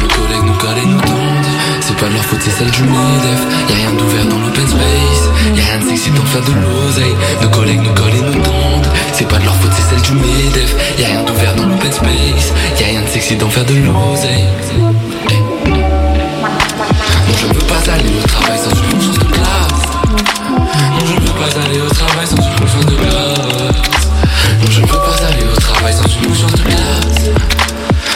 [0.00, 1.44] Nos collègues nous collent et nous tendent.
[1.80, 3.42] C'est pas de leur faute, c'est celle du MEDEF.
[3.68, 5.28] Y'a rien d'ouvert dans l'open space.
[5.54, 7.14] Y'a rien de sexy d'en faire de l'oseille.
[7.42, 8.88] Nos collègues nous collent et nous tendent.
[9.12, 10.74] C'est pas de leur faute, c'est celle du MEDEF.
[10.98, 12.52] Y'a rien d'ouvert dans l'open space.
[12.80, 14.46] Y'a rien de sexy d'en faire de l'oseille.
[17.26, 19.82] Non, je ne veux pas aller au travail sans une conscience de classe.
[20.08, 24.08] Non, je ne veux pas aller au travail sans une conscience de classe.
[24.60, 27.24] Non, je ne veux pas aller au travail sans une conscience de classe.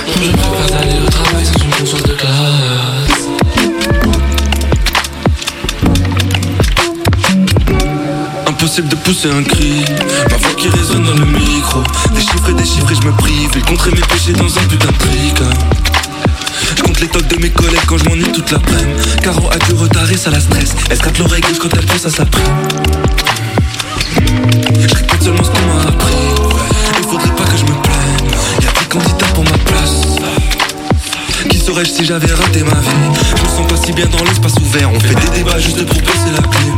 [0.06, 3.28] Non, je ne veux pas aller au travail sans une conscience de classe.
[8.46, 9.84] Impossible de pousser un cri,
[10.30, 11.82] ma voix qui résonne dans le micro.
[12.14, 13.56] Des chiffres et des chiffres et je me prive.
[13.56, 15.44] Et contrer mes péchés dans un putain de tricot.
[16.76, 19.00] Je compte les tocs de mes collègues quand je m'ennuie toute l'après-midi.
[19.22, 20.74] Caro a du retard et ça la stresse.
[20.90, 22.44] Elle gratte l'oreille gauche quand elle pense à sa prime.
[24.16, 26.14] Je répète seulement ce qu'on m'a appris.
[26.98, 28.30] Il faudrait pas que je me plaigne.
[28.62, 30.02] Y'a des candidats pour ma place.
[31.48, 33.20] Qui serais-je si j'avais raté ma vie?
[33.36, 34.90] Je me sens pas si bien dans l'espace ouvert.
[34.92, 36.76] On fait des débats juste pour baisser la clim.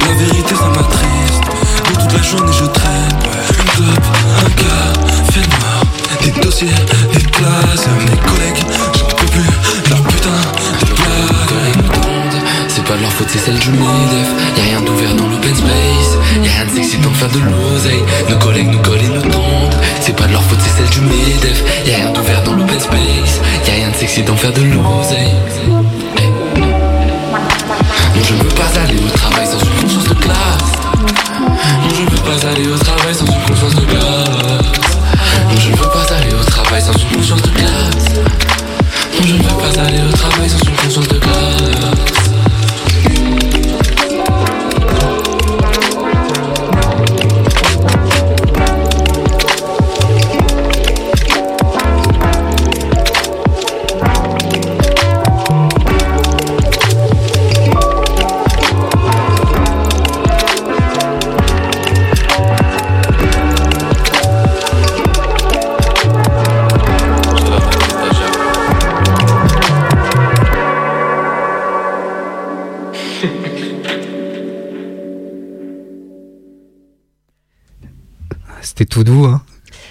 [0.00, 1.44] La vérité ça m'attriste.
[1.88, 3.18] De toute la journée je traîne.
[3.48, 4.06] Une clope,
[4.40, 5.73] un café noir.
[6.24, 6.68] Des dossiers,
[7.12, 8.64] des classes, mes collègues,
[8.98, 9.50] j'en peux plus.
[9.90, 10.30] Leur putain
[10.80, 11.84] de blagues.
[12.68, 14.28] C'est pas de leur faute, c'est celle du MEDEF.
[14.56, 16.18] Y'a rien d'ouvert dans l'open space.
[16.42, 18.02] Y'a rien de sexy d'en faire de l'oseille.
[18.28, 19.76] Nos collègues nous collent et nous tendent.
[20.00, 21.62] C'est pas de leur faute, c'est celle du MEDEF.
[21.86, 23.40] Y'a rien d'ouvert dans l'open space.
[23.66, 25.34] Y'a rien de sexy d'en faire de l'oseille.
[28.14, 30.72] Non, je veux pas aller au travail sans une conscience de classe.
[31.82, 34.80] Non, je ne veux pas aller au travail sans une conscience de classe.
[35.50, 36.13] Non, je ne veux pas
[36.80, 38.14] sans une conscience de classe.
[38.16, 41.73] Non, je ne veux pas aller au travail sans une conscience de classe.
[78.64, 79.26] C'était tout doux.
[79.26, 79.42] Hein.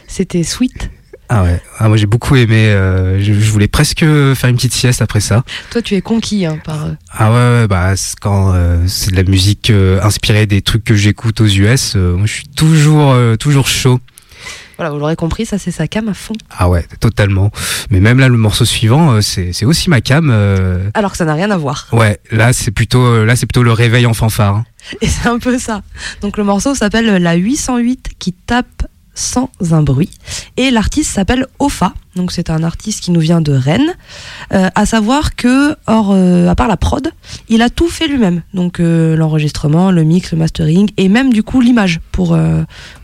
[0.07, 0.89] C'était Sweet.
[1.29, 2.67] Ah ouais, ah, moi j'ai beaucoup aimé.
[2.67, 5.43] euh, je, je voulais presque faire une petite sieste après ça.
[5.71, 6.85] Toi, tu es conquis hein, par.
[6.85, 10.61] euh, Ah ouais, ouais bah c'est quand euh, c'est de la musique euh, inspirée des
[10.61, 13.99] trucs que j'écoute aux US, moi je suis toujours toujours chaud.
[14.77, 16.33] Voilà, vous l'aurez compris, ça c'est sa cam à fond.
[16.57, 17.51] Ah ouais, totalement.
[17.91, 20.29] Mais même là le morceau suivant, euh, c'est aussi ma cam.
[20.31, 21.87] euh, Alors que ça n'a rien à voir.
[21.91, 24.55] ouais, là c'est plutôt euh, là plutôt le réveil en fanfare.
[24.55, 24.65] hein.
[25.01, 25.81] Et c'est un peu ça.
[26.21, 28.83] Donc le morceau s'appelle La 808 qui tape
[29.13, 30.09] sans un bruit.
[30.57, 31.93] Et l'artiste s'appelle Ofa.
[32.15, 33.93] Donc c'est un artiste qui nous vient de Rennes.
[34.53, 37.11] Euh, à savoir que, euh, à part la prod,
[37.49, 38.43] il a tout fait lui-même.
[38.53, 42.37] Donc euh, l'enregistrement, le mix, le mastering et même du coup l'image pour,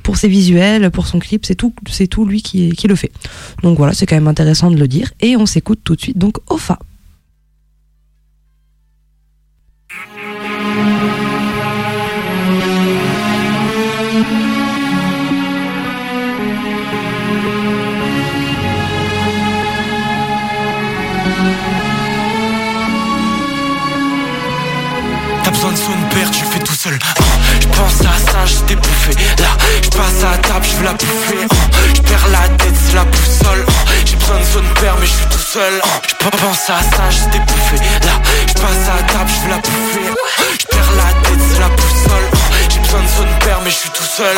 [0.03, 1.45] pour ses visuels, pour son clip.
[1.45, 3.11] C'est tout, lui qui, qui le fait.
[3.63, 5.11] Donc voilà, c'est quand même intéressant de le dire.
[5.21, 6.17] Et on s'écoute tout de suite.
[6.17, 6.79] Donc Ofa.
[26.79, 26.97] Seul.
[27.19, 27.23] Oh,
[27.59, 29.11] je à ça, j'étais bouffé.
[29.39, 29.51] Là,
[29.83, 31.45] je à table, je veux la bouffer.
[31.51, 31.55] Oh,
[31.93, 33.65] je perds la tête, c'est la boussole.
[33.67, 35.81] Oh, j'ai besoin de son père, mais je suis tout seul.
[36.07, 37.75] Je pense à ça, j'étais bouffé.
[38.05, 38.15] Là,
[38.47, 40.07] je à table, je veux la bouffer.
[40.61, 42.27] Je perds la tête, c'est la boussole.
[42.69, 44.37] J'ai besoin de son père, mais je suis tout seul.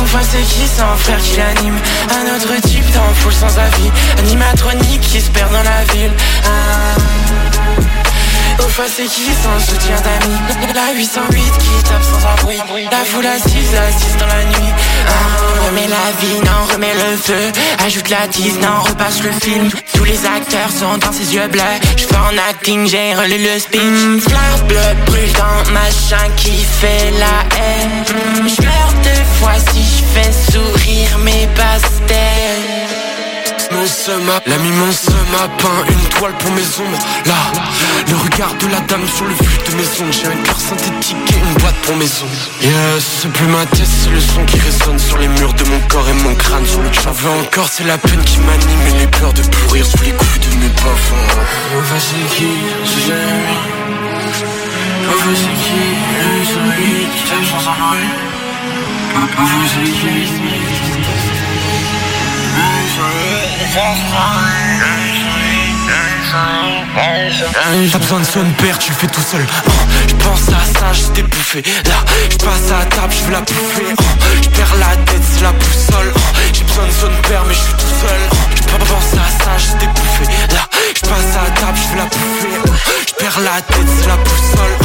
[0.00, 1.78] Enfin c'est qui c'est un frère qui l'anime
[2.10, 6.12] Un autre type dans foule sans avis Animatronique qui se perd dans la ville
[6.44, 8.01] ah.
[8.58, 10.74] Au fois c'est qui un soutien d'amis.
[10.74, 12.56] La 808 qui tape sans abri.
[12.90, 14.72] La foule assise, assise dans la nuit.
[15.08, 15.66] Ah.
[15.66, 17.52] Remets la vie, non remets le feu.
[17.84, 19.68] Ajoute la tise, non repasse le film.
[19.94, 21.62] Tous les acteurs sont dans ses yeux bleus.
[21.96, 24.22] Je fais en acting, j'ai relu le speech.
[24.22, 28.04] Fleur bleue brûle dans machin qui fait la haine.
[28.38, 32.71] Je meurs deux fois si je fais sourire mes pastels
[33.82, 36.98] Mon seum a, l'ami mon seum a peint une toile pour mes ombres.
[37.26, 37.34] Là,
[38.08, 41.16] le regard de la dame sur le flux de mes ondes J'ai un cœur synthétique
[41.32, 42.30] et une boîte pour mes ondes
[42.62, 45.80] Yes, c'est plus ma tête, c'est le son qui résonne sur les murs de mon
[45.88, 46.64] corps et mon crâne.
[46.64, 49.84] Sur le J'en veux encore, c'est la peine qui m'anime et les peurs de pourrir
[49.84, 50.70] sous les coups de mes
[52.36, 52.46] qui,
[67.92, 69.44] T'as besoin de son père, tu le fais tout seul.
[69.66, 69.70] Oh,
[70.08, 71.62] Je pense à ça, j'étais bouffé.
[71.84, 73.94] Là, je passe à la table, je veux la bouffer.
[73.98, 74.02] Oh,
[74.42, 76.12] Je perds la tête, c'est la boussole.
[76.14, 76.20] Oh,
[76.52, 78.20] J'ai besoin de son père, mais je suis tout seul.
[78.32, 80.24] Oh, Je à ça, j'étais bouffé.
[80.54, 82.60] Là, je passe à la table, je veux la bouffer.
[82.66, 82.70] Oh,
[83.08, 84.81] Je perds la tête, c'est la boussole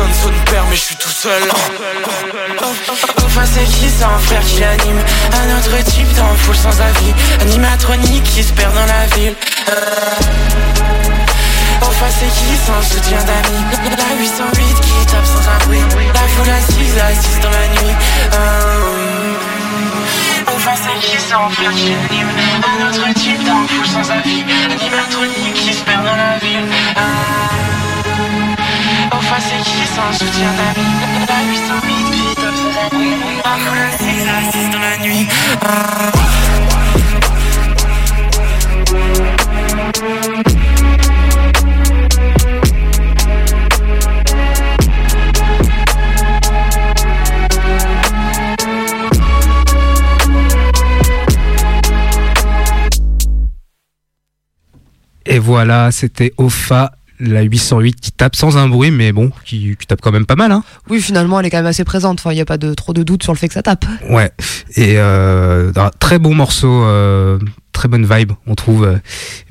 [0.00, 1.42] Oh, J'ai besoin de son père, mais je suis tout seul.
[3.24, 4.98] Enfin c'est qui c'est un frère qui l'anime
[5.32, 7.12] Un autre type dans foule sans avis?
[7.40, 9.34] Animatronique qui se perd dans la ville.
[11.82, 13.64] Enfin c'est qui c'est soutien d'amis?
[13.96, 15.80] La 808 qui tape sans bruit
[16.14, 17.94] La foule assise, assise dans la nuit.
[20.46, 22.28] Enfin c'est qui c'est un frère qui l'anime
[22.62, 24.44] Un autre type dans foule sans avis?
[24.70, 26.68] Animatronique qui se perd dans la ville
[29.32, 30.90] Enfin c'est qui c'est un soutien d'amis.
[31.28, 33.14] La 808 qui tape sans un bruit
[33.44, 35.28] La foule assise, assise dans la nuit.
[55.26, 56.90] Et voilà, c'était Ofa,
[57.20, 60.36] la 808 qui tape sans un bruit, mais bon, qui, qui tape quand même pas
[60.36, 60.64] mal, hein.
[60.88, 62.20] Oui, finalement, elle est quand même assez présente.
[62.20, 63.84] Enfin, il n'y a pas de, trop de doute sur le fait que ça tape.
[64.08, 64.32] Ouais.
[64.76, 67.38] Et euh, un très bon morceau, euh,
[67.72, 68.98] très bonne vibe, on trouve.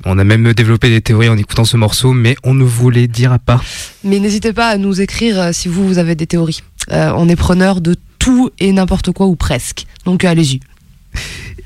[0.04, 3.08] On a même développé des théories en écoutant ce morceau, mais on ne vous les
[3.08, 3.60] dira pas.
[4.04, 6.62] Mais n'hésitez pas à nous écrire euh, si vous, vous avez des théories.
[6.90, 9.86] Euh, on est preneur de tout et n'importe quoi ou presque.
[10.04, 10.60] Donc allez-y.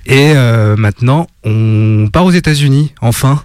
[0.06, 0.34] Et
[0.76, 3.42] maintenant, on part aux États-Unis, enfin.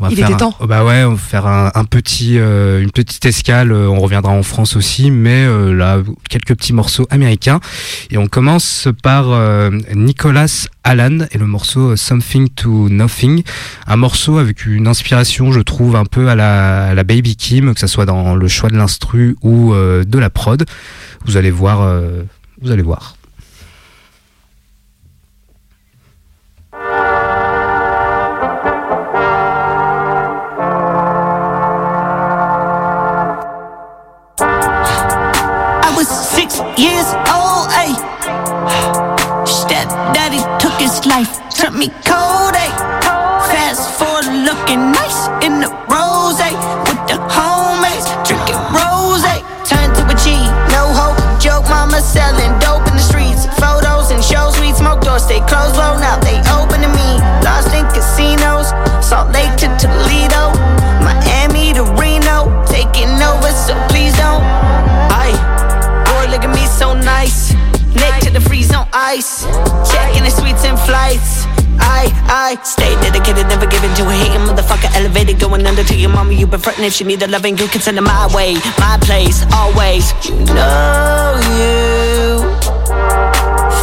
[0.00, 0.54] On va Il faire était temps.
[0.66, 3.70] bah ouais, on va faire un, un petit, euh, une petite escale.
[3.70, 5.98] euh, On reviendra en France aussi, mais euh, là,
[6.30, 7.60] quelques petits morceaux américains.
[8.10, 13.42] Et on commence par euh, Nicholas Allan et le morceau Something to Nothing.
[13.86, 17.74] Un morceau avec une inspiration, je trouve, un peu à la, à la Baby Kim,
[17.74, 20.64] que ce soit dans le choix de l'instru ou de la prod.
[21.26, 21.86] Vous allez voir.
[22.62, 23.16] vous allez voir.
[36.50, 37.96] Six years old, ayy.
[40.80, 42.70] his life turned me cold, eh?
[43.52, 46.54] Fast forward, looking nice in the rose, eh?
[46.88, 49.40] With the homies, drinking rose, eh?
[49.64, 50.34] Turn to a G,
[50.74, 51.18] no hope.
[51.40, 53.46] Joke mama selling dope in the streets.
[53.60, 55.76] Photos and shows, we smoke doors, stay closed,
[72.00, 74.88] I, I stay dedicated, never giving to a hating motherfucker.
[74.96, 76.32] Elevated, going under to your mama.
[76.32, 78.96] You been frontin' if she need a loving, you can send it my way, my
[79.02, 80.08] place, always.
[80.24, 82.40] You know you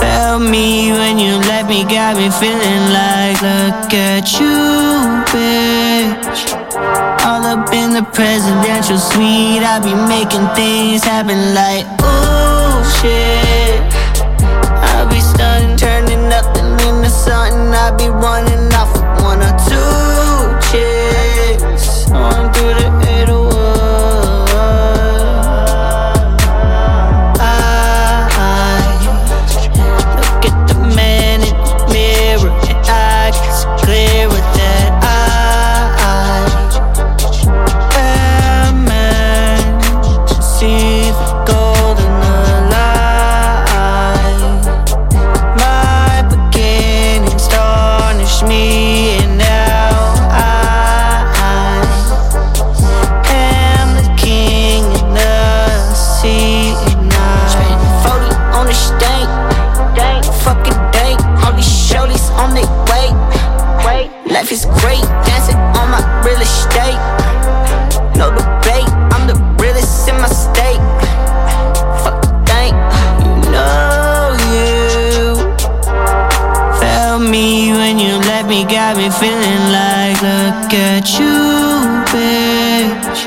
[0.01, 4.57] felt me when you left me, got me feeling like, look at you,
[5.30, 6.41] bitch.
[7.22, 13.66] All up in the presidential suite, I be making things happen like, ooh, shit.
[18.10, 18.66] Running
[78.38, 81.38] left me, got me feeling like, look at you,
[82.13, 83.21] bitch.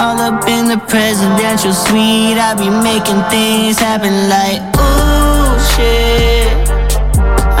[0.00, 6.48] All up in the presidential suite, I be making things happen like, ooh, shit.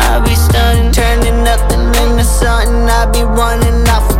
[0.08, 2.88] I be stunning, turning nothing into something.
[2.88, 4.11] I be running off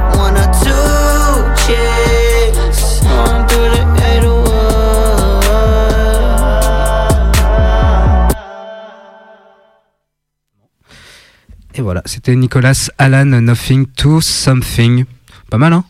[11.83, 15.05] Et voilà, c'était Nicolas Alan, Nothing to Something.
[15.51, 15.85] Pas mal, hein?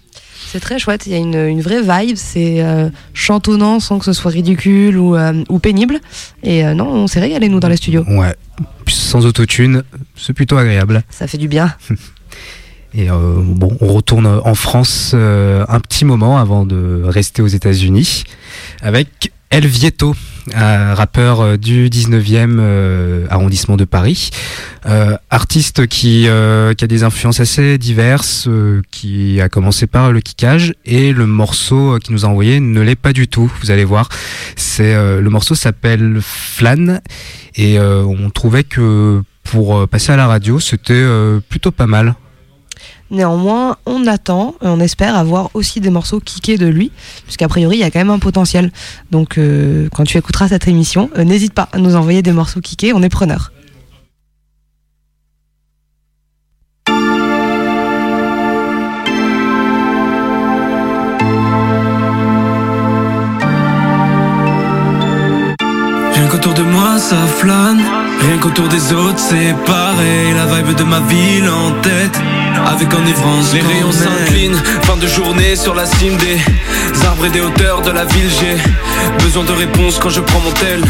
[0.50, 4.06] C'est très chouette, il y a une, une vraie vibe, c'est euh, chantonnant sans que
[4.06, 6.00] ce soit ridicule ou, euh, ou pénible.
[6.42, 8.06] Et euh, non, on s'est régalé nous dans les studios.
[8.08, 8.34] Ouais.
[8.86, 9.82] Puis Sans autotune,
[10.16, 11.02] c'est plutôt agréable.
[11.10, 11.74] Ça fait du bien.
[12.94, 18.24] Et bon, on retourne en France un petit moment avant de rester aux États-Unis
[18.82, 20.14] avec El Vieto,
[20.50, 24.30] rappeur euh, du 19e euh, arrondissement de Paris,
[24.84, 28.48] Euh, artiste qui, a des influences assez diverses,
[28.90, 32.96] qui a commencé par le kickage et le morceau qu'il nous a envoyé ne l'est
[32.96, 33.48] pas du tout.
[33.62, 34.08] Vous allez voir,
[34.56, 36.98] c'est le morceau s'appelle Flan
[37.54, 41.04] et on trouvait que pour passer à la radio, c'était
[41.48, 42.16] plutôt pas mal.
[43.12, 46.90] Néanmoins, on attend, et on espère avoir aussi des morceaux kickés de lui,
[47.24, 48.72] puisqu'a priori, il y a quand même un potentiel.
[49.10, 52.60] Donc, euh, quand tu écouteras cette émission, euh, n'hésite pas à nous envoyer des morceaux
[52.60, 53.52] kickés, on est preneur.
[66.14, 67.80] Rien qu'autour de moi ça flâne
[68.20, 72.20] Rien qu'autour des autres c'est pareil La vibe de ma ville en tête
[72.72, 76.38] Avec enivrance Les rayons s'inclinent, fin de journée sur la cime des
[77.04, 78.30] arbres et des hauteurs de la ville.
[78.40, 78.56] J'ai
[79.22, 80.80] besoin de réponses quand je prends mon tel.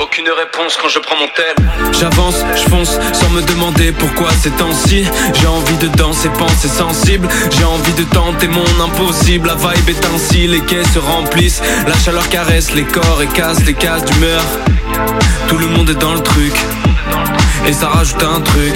[0.00, 1.92] Aucune réponse quand je prends mon tel.
[1.92, 5.04] J'avance, je fonce sans me demander pourquoi ces temps-ci.
[5.34, 7.28] J'ai envie de danser, penser sensible.
[7.50, 9.48] J'ai envie de tenter mon impossible.
[9.48, 11.60] La vibe est ainsi, les quais se remplissent.
[11.86, 14.42] La chaleur caresse les corps et casse les cases d'humeur.
[15.48, 16.54] Tout le monde est dans le truc.
[17.68, 18.74] Et ça rajoute un truc.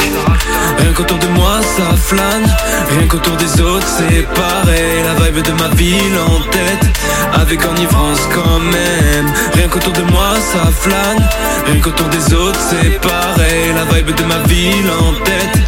[0.79, 2.45] Rien qu'autour de moi ça flâne.
[2.91, 5.03] Rien qu'autour des autres c'est pareil.
[5.03, 6.87] La vibe de ma ville en tête.
[7.33, 9.33] Avec enivrance quand même.
[9.55, 11.27] Rien qu'autour de moi ça flâne.
[11.67, 13.73] Rien qu'autour des autres c'est pareil.
[13.75, 15.59] La vibe de ma ville en tête.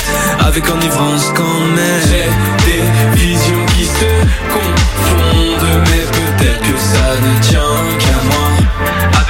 [0.40, 2.02] Avec enivrance quand même.
[2.10, 2.28] J'ai
[2.68, 2.84] des
[3.24, 4.12] visions qui se
[4.52, 8.13] confondent Mais peut-être que ça ne tient qu'à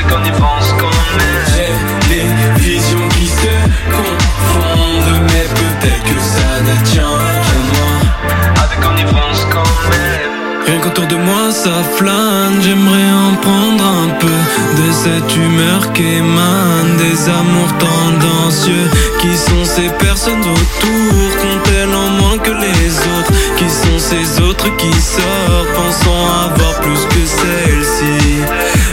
[0.05, 0.87] Avec enivrance quand
[1.17, 3.55] même J'ai des visions qui se
[3.91, 8.65] confondent Mais peut-être que ça ne tient qu'à moi.
[8.65, 12.61] Avec enivrance quand même Rien qu'autour de moi ça flâne.
[12.61, 18.91] J'aimerais en prendre un peu De cette humeur qu'émanent des amours tendancieux
[19.21, 24.75] Qui sont ces personnes autour Qu'ont-elles en moins que les autres Qui sont ces autres
[24.77, 28.43] qui sortent Pensant avoir plus que celle-ci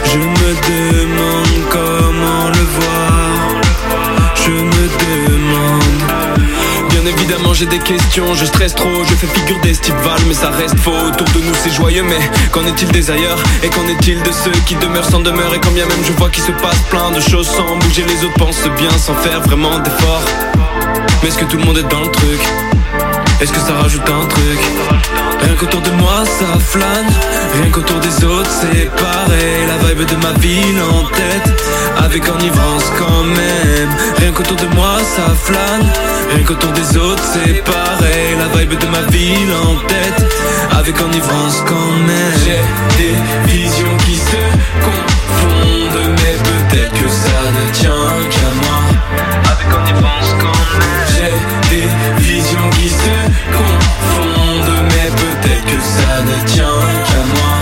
[0.05, 0.90] Je me
[7.53, 11.27] j'ai des questions, je stresse trop, je fais figure d'estival mais ça reste faux, autour
[11.27, 12.19] de nous c'est joyeux mais
[12.51, 13.37] qu'en est-il des ailleurs?
[13.63, 15.53] Et qu'en est-il de ceux qui demeurent sans demeure?
[15.53, 18.23] Et quand bien même je vois qu'il se passe plein de choses sans bouger Les
[18.25, 20.23] autres pensent bien sans faire vraiment d'efforts.
[21.21, 22.41] Mais est-ce que tout le monde est dans le truc?
[23.41, 24.59] Est-ce que ça rajoute un truc?
[25.41, 27.11] Rien qu'autour de moi ça flâne.
[27.53, 29.67] Rien qu'autour des autres c'est pareil.
[29.67, 31.63] La vibe de ma ville en tête
[31.97, 33.89] Avec enivrance quand même.
[34.17, 35.87] Rien qu'autour de moi ça flâne.
[36.33, 38.35] Rien qu'autour des autres c'est pareil.
[38.37, 40.25] La vibe de ma ville en tête
[40.77, 42.33] Avec enivrance quand même.
[42.45, 42.61] J'ai
[42.97, 43.15] des
[43.51, 44.41] visions qui se
[44.85, 48.79] confondent Mais peut-être que ça ne tient qu'à moi.
[49.51, 51.05] Avec enivrance quand même.
[51.15, 51.87] J'ai des
[52.23, 53.80] visions qui se confondent
[55.97, 57.53] ça ne tient qu'à moi.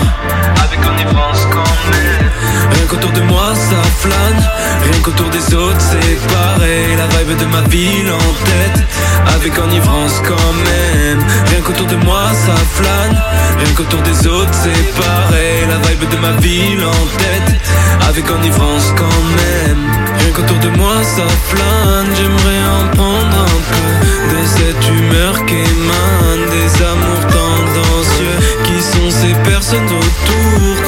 [0.64, 2.30] Avec enivrance quand même
[2.72, 4.42] Rien qu'autour de moi ça flâne.
[4.84, 6.96] Rien qu'autour des autres c'est pareil.
[6.96, 8.80] La vibe de ma ville en tête.
[9.34, 11.20] Avec enivrance quand même.
[11.50, 13.16] Rien qu'autour de moi ça flâne.
[13.58, 15.66] Rien qu'autour des autres c'est pareil.
[15.68, 17.60] La vibe de ma ville en tête
[18.10, 19.78] Avec enivrance quand même.
[20.18, 22.08] Rien qu'autour de moi ça flâne.
[22.16, 29.34] J'aimerais en prendre un peu De cette humeur qu'émane Des amours tendancieux Qui sont ces
[29.48, 30.82] personnes autour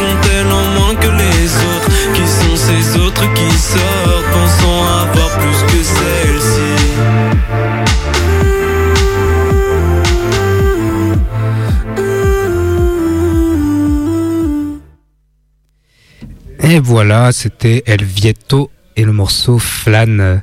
[16.72, 20.40] Et voilà, c'était El Vieto et le morceau Flan.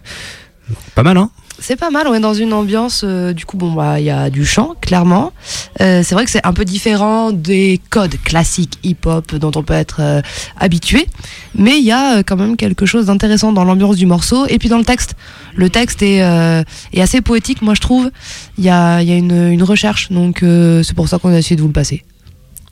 [0.94, 1.32] Pas mal, hein?
[1.58, 4.12] C'est pas mal, on est dans une ambiance, euh, du coup, bon, bah, il y
[4.12, 5.34] a du chant, clairement.
[5.82, 9.74] Euh, c'est vrai que c'est un peu différent des codes classiques hip-hop dont on peut
[9.74, 10.22] être euh,
[10.56, 11.08] habitué,
[11.56, 14.70] mais il y a quand même quelque chose d'intéressant dans l'ambiance du morceau et puis
[14.70, 15.16] dans le texte.
[15.56, 18.12] Le texte est, est assez poétique, moi je trouve.
[18.60, 21.56] Il y a, y a une, une recherche, donc c'est pour ça qu'on a essayé
[21.56, 22.06] de vous le passer.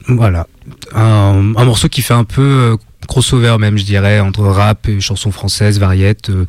[0.07, 0.45] Voilà.
[0.93, 2.77] Un, un morceau qui fait un peu
[3.07, 6.29] crossover même, je dirais, entre rap et chansons françaises, variettes.
[6.29, 6.45] euh,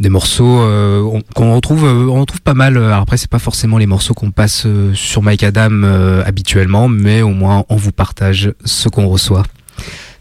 [0.00, 2.76] des morceaux euh, on- qu'on retrouve, euh, on retrouve pas mal.
[2.76, 6.88] Alors après, c'est pas forcément les morceaux qu'on passe euh, sur Mike Adam euh, habituellement,
[6.88, 9.44] mais au moins on vous partage ce qu'on reçoit.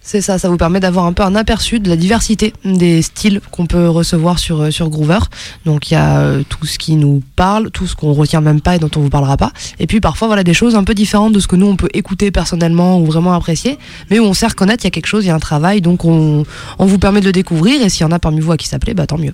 [0.03, 3.39] C'est ça, ça vous permet d'avoir un peu un aperçu de la diversité des styles
[3.51, 5.19] qu'on peut recevoir sur, euh, sur Groover.
[5.65, 8.61] Donc il y a euh, tout ce qui nous parle, tout ce qu'on retient même
[8.61, 9.51] pas et dont on vous parlera pas.
[9.79, 11.87] Et puis parfois voilà des choses un peu différentes de ce que nous on peut
[11.93, 13.77] écouter personnellement ou vraiment apprécier,
[14.09, 15.81] mais où on sait reconnaître il y a quelque chose, il y a un travail,
[15.81, 16.45] donc on,
[16.79, 18.67] on vous permet de le découvrir et s'il y en a parmi vous à qui
[18.67, 19.33] s'appelait, bah tant mieux.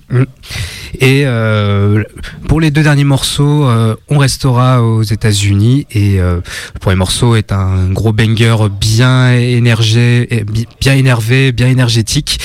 [1.00, 2.04] Et euh,
[2.46, 3.66] pour les deux derniers morceaux,
[4.10, 6.40] on restera aux États-Unis et euh,
[6.74, 12.40] le premier morceau est un gros banger bien énergé, et bi- bien énervé, bien énergétique.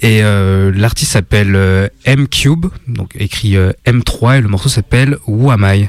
[0.00, 5.18] Et euh, l'artiste s'appelle euh, M Cube, donc écrit euh, M3 et le morceau s'appelle
[5.26, 5.88] Who Am I?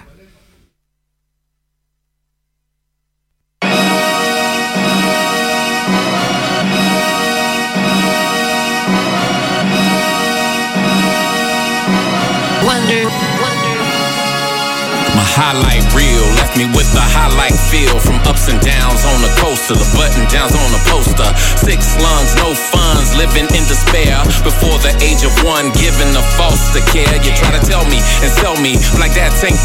[17.73, 21.25] Feel from ups and downs on the coaster, the button downs on the poster.
[21.57, 24.21] Six lungs, no funds, living in despair.
[24.45, 27.09] Before the age of one, given the foster care.
[27.25, 29.57] You try to tell me and sell me like that ain't.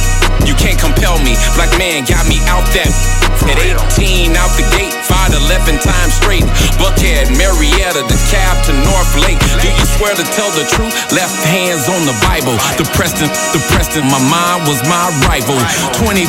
[0.48, 1.36] You can't compel me.
[1.52, 2.88] Black man got me out that.
[3.44, 6.44] At 18, out the gate, fired 11 times straight.
[6.80, 9.38] Buckhead, Marietta, the cab to North Lake.
[9.60, 10.92] Do you swear to tell the truth?
[11.12, 12.56] Left hands on the Bible.
[12.80, 15.60] The Preston, the Preston, my mind was my rival.
[16.00, 16.24] 22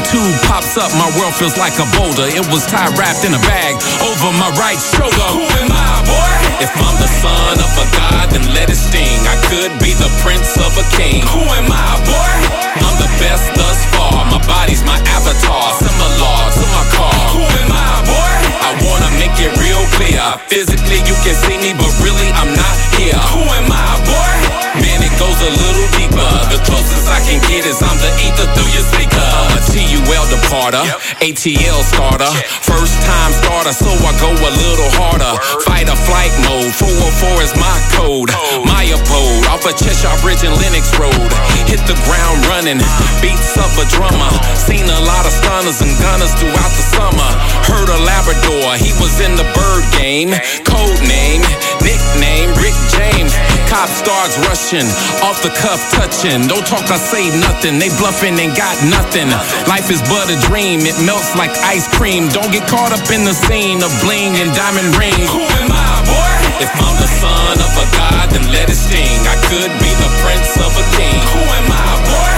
[0.47, 2.25] pops up, my world feels like a boulder.
[2.25, 5.29] It was tie wrapped in a bag over my right shoulder.
[5.37, 6.33] Who am I, boy?
[6.65, 9.21] If I'm the son of a god, then let it sting.
[9.29, 11.21] I could be the prince of a king.
[11.29, 12.33] Who am I, boy?
[12.81, 14.25] I'm the best thus far.
[14.33, 17.19] My body's my avatar, similar to my car.
[17.37, 18.33] Who am I, boy?
[18.65, 20.23] I wanna make it real clear.
[20.49, 23.19] Physically, you can see me, but really, I'm not here.
[23.35, 24.33] Who am I, boy?
[24.81, 26.31] Man, goes a little deeper.
[26.47, 29.19] The closest I can get is I'm the ether through your speaker.
[29.19, 30.81] I'm a TUL departer,
[31.19, 32.31] ATL starter,
[32.63, 35.35] first time starter, so I go a little harder.
[35.67, 38.31] Fight or flight mode, 404 is my code.
[38.63, 41.29] My abode, off of Cheshire Bridge and Lennox Road.
[41.67, 42.79] Hit the ground running.
[43.19, 44.31] Beats of a drummer.
[44.55, 47.29] Seen a lot of stunners and gunners throughout the summer.
[47.67, 50.31] Heard a Labrador, he was in the bird game.
[50.63, 51.43] Code name,
[51.83, 53.35] nickname, Rick James.
[53.69, 54.87] Cop stars rushing,
[55.25, 56.47] off the cuff touching.
[56.47, 57.79] Don't talk, I say nothing.
[57.79, 59.29] They bluffing and got nothing.
[59.67, 62.29] Life is but a dream, it melts like ice cream.
[62.29, 65.29] Don't get caught up in the scene of bling and diamond rings.
[65.29, 66.33] Who am I, boy?
[66.63, 69.21] If I'm the son of a god, then let it sting.
[69.27, 71.19] I could be the prince of a king.
[71.33, 72.33] Who am I, boy?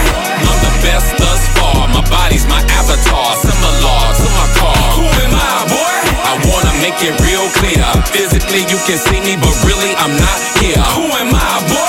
[0.46, 1.88] I'm the best thus far.
[1.90, 4.82] My body's my avatar, similar to my car.
[4.98, 5.96] Who am I, boy?
[6.22, 7.82] I wanna make it real clear.
[8.14, 10.82] Physically, you can see me, but really, I'm not here.
[10.96, 11.81] Who am I, boy?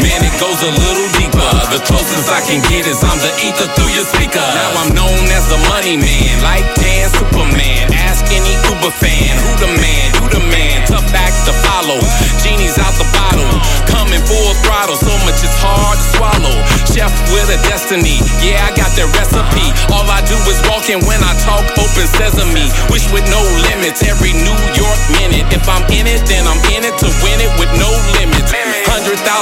[0.00, 1.50] Man, it goes a little deeper.
[1.72, 4.40] The closest I can get is I'm the ether through your speaker.
[4.40, 7.92] Now I'm known as the money man, like Dan Superman.
[7.92, 10.88] Ask any Uber fan, who the man, who the man.
[10.88, 12.00] Tough act to follow.
[12.40, 13.52] Genie's out the bottle,
[13.86, 14.96] coming full throttle.
[14.96, 16.56] So much it's hard to swallow.
[16.88, 19.68] Chef with a destiny, yeah, I got that recipe.
[19.92, 22.66] All I do is walk and when I talk, open sesame.
[22.88, 23.40] Wish with no
[23.70, 25.46] limits, every New York minute.
[25.52, 26.58] If I'm in it, then I'm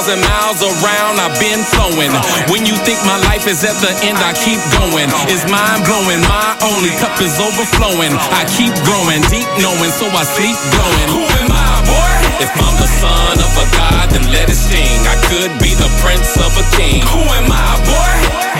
[0.09, 2.09] thousand miles around, I've been flowing.
[2.49, 5.05] When you think my life is at the end, I keep going.
[5.29, 8.17] It's mind blowing, my only cup is overflowing.
[8.33, 11.09] I keep growing, deep knowing, so I sleep glowing.
[11.13, 12.13] Who am I, boy?
[12.41, 15.05] If I'm the son of a god, then let it sting.
[15.05, 17.05] I could be the prince of a king.
[17.05, 18.13] Who am I, boy?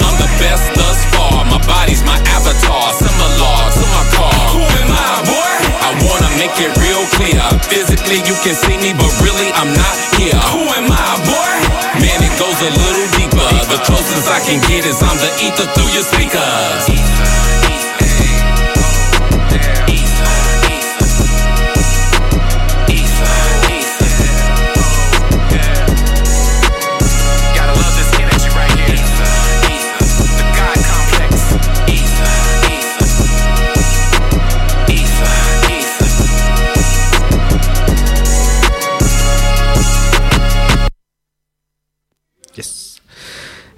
[0.06, 1.50] I'm the best thus far.
[1.50, 3.59] My body's my avatar, similar
[6.40, 7.44] make it real clear.
[7.68, 10.40] Physically, you can see me, but really, I'm not here.
[10.56, 11.56] Who am I, boy?
[12.00, 13.52] Man, it goes a little deeper.
[13.68, 17.49] The closest I can get is I'm the ether through your speakers.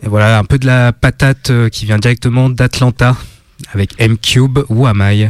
[0.04, 3.16] Voilà un peu de la patate euh, qui vient directement d'Atlanta
[3.72, 5.30] avec M-Cube ou I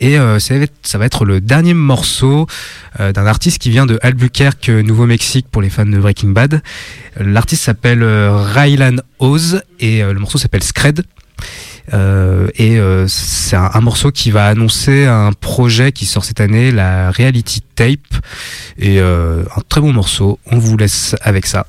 [0.00, 2.48] Et euh, ça, va être, le dernier morceau
[2.98, 6.60] euh, d'un artiste qui vient de Albuquerque, Nouveau-Mexique, pour les fans de Breaking Bad.
[7.20, 11.04] L'artiste s'appelle Rylan Oz et le morceau s'appelle Scred.
[11.92, 17.60] Et c'est un, morceau qui va annoncer un projet qui sort cette année, la Reality
[17.76, 17.98] Tape.
[18.78, 20.40] Et un très bon morceau.
[20.46, 21.66] On vous laisse avec ça.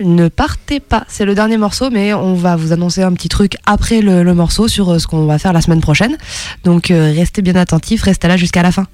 [0.00, 3.56] Ne partez pas, c'est le dernier morceau, mais on va vous annoncer un petit truc
[3.64, 6.16] après le, morceau sur euh, ce qu'on va faire la semaine prochaine.
[6.64, 8.86] Donc euh, restez bien attentifs, restez là jusqu'à la fin.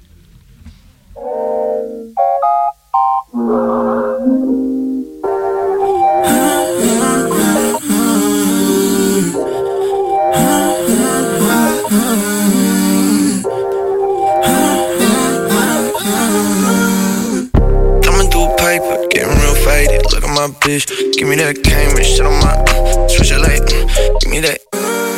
[20.73, 22.57] Bitch, give me that Cambridge, shit on my
[23.05, 23.61] switch it late.
[24.21, 24.57] give me that.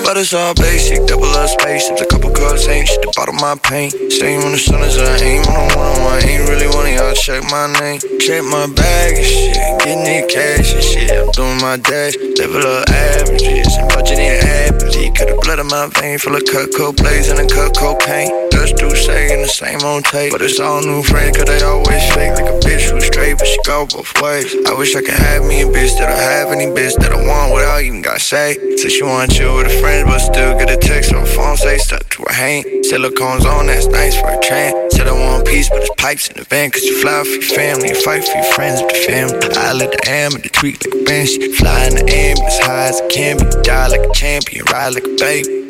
[0.03, 3.55] But it's all basic, double up spaceships, a couple cars ain't shit, the bottom my
[3.63, 3.93] paint.
[4.11, 6.85] Same when the sun is I aim on a one on one, ain't really one
[6.85, 7.99] of y'all check my name.
[8.19, 11.09] Check my bag and shit, getting it cash and shit.
[11.11, 14.74] I'm doing my dash, level up averages and budgeting happily.
[15.15, 18.27] Cut the blood in my vein, full of cut cold plays and a cut cocaine.
[18.49, 22.03] Dust do saying the same on tape, but it's all new friends, cause they always
[22.11, 24.51] fake like a bitch who's straight, but she go both ways.
[24.67, 27.53] I wish I could have me a bitch that'll have any bitch that I want
[27.55, 28.59] without even gotta say.
[28.75, 31.77] Said she wanna chill with her friends, but still get a text on phone, say
[31.77, 32.65] stuck to her hand.
[32.83, 34.91] Silicone's on, that's nice for a tran.
[34.91, 37.55] Said I want peace, but it's pipes in the van, cause you fly for your
[37.55, 39.39] family and fight for your friends with the family.
[39.55, 41.53] I let the amber, the tweak like a banshee.
[41.55, 43.47] Fly in the ambulance, high as it can be.
[43.63, 45.65] Die like a champion, ride like a baby.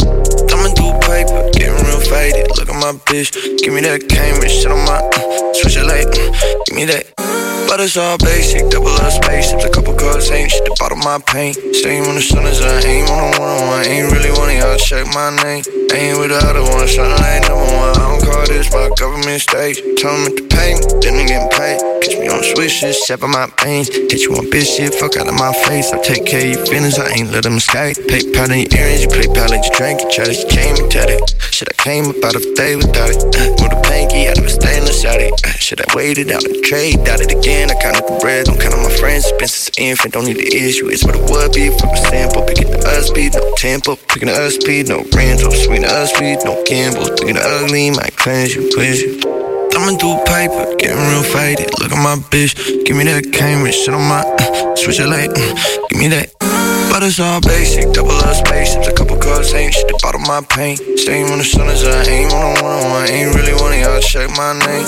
[0.48, 2.48] Thumbing through paper, getting real faded.
[2.58, 6.08] Look at my bitch, give me that Cambridge shit on my uh, switch it late.
[6.08, 7.55] uh, give me that.
[7.78, 11.20] It's all basic, double up space, spaceships, a couple cars ain't shit, the bottom my
[11.22, 11.54] paint.
[11.76, 14.50] Same when the sun is I aim on a one on one, ain't really one
[14.50, 15.62] of y'all check my name.
[15.94, 17.94] Ain't with the other one, something like number one.
[17.94, 19.84] I don't call this my government stage.
[20.02, 21.78] Tell them at the payment, then I'm getting paid.
[22.02, 23.92] Catch me on switches, seven my veins.
[23.92, 25.94] Hit you on bitch shit, fuck out of my face.
[25.94, 28.02] I take care of your feelings, I ain't let them escape.
[28.10, 30.74] Pay pal in your earrings, you play pal like you drank, you to you came
[30.74, 31.22] and it.
[31.54, 33.22] Shit, I came up out of day without it.
[33.22, 35.32] Uh, with a panky out of a stainless out it.
[35.46, 37.65] Uh, shit, I waited out and trade, out it again.
[37.72, 39.26] I count up the bread, don't count on my friends.
[39.26, 39.48] An
[39.78, 40.88] infant, don't need the issue.
[40.90, 42.44] It's what it would be from a sample.
[42.44, 43.96] Picking the us speed, no tempo.
[43.96, 45.52] Picking the us speed, no rental.
[45.52, 47.06] Swing the us speed, no gamble.
[47.18, 49.20] Thinking the ugly, might cleanse you, please you.
[49.76, 51.68] Thumbing through paper, getting real faded.
[51.80, 52.56] Look at my bitch,
[52.86, 55.30] give me that Cambridge shit on my uh, switch it late.
[55.30, 55.54] uh,
[55.90, 56.32] give me that.
[56.88, 60.40] But it's all basic, double up spaceships, a couple cups, ain't shit to bottle my
[60.48, 60.80] paint.
[60.96, 63.10] Steam on the sun as I aim on a one on one.
[63.10, 64.86] Ain't really one of y'all check my name.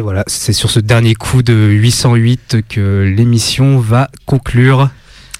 [0.00, 4.88] Et voilà, c'est sur ce dernier coup de 808 que l'émission va conclure.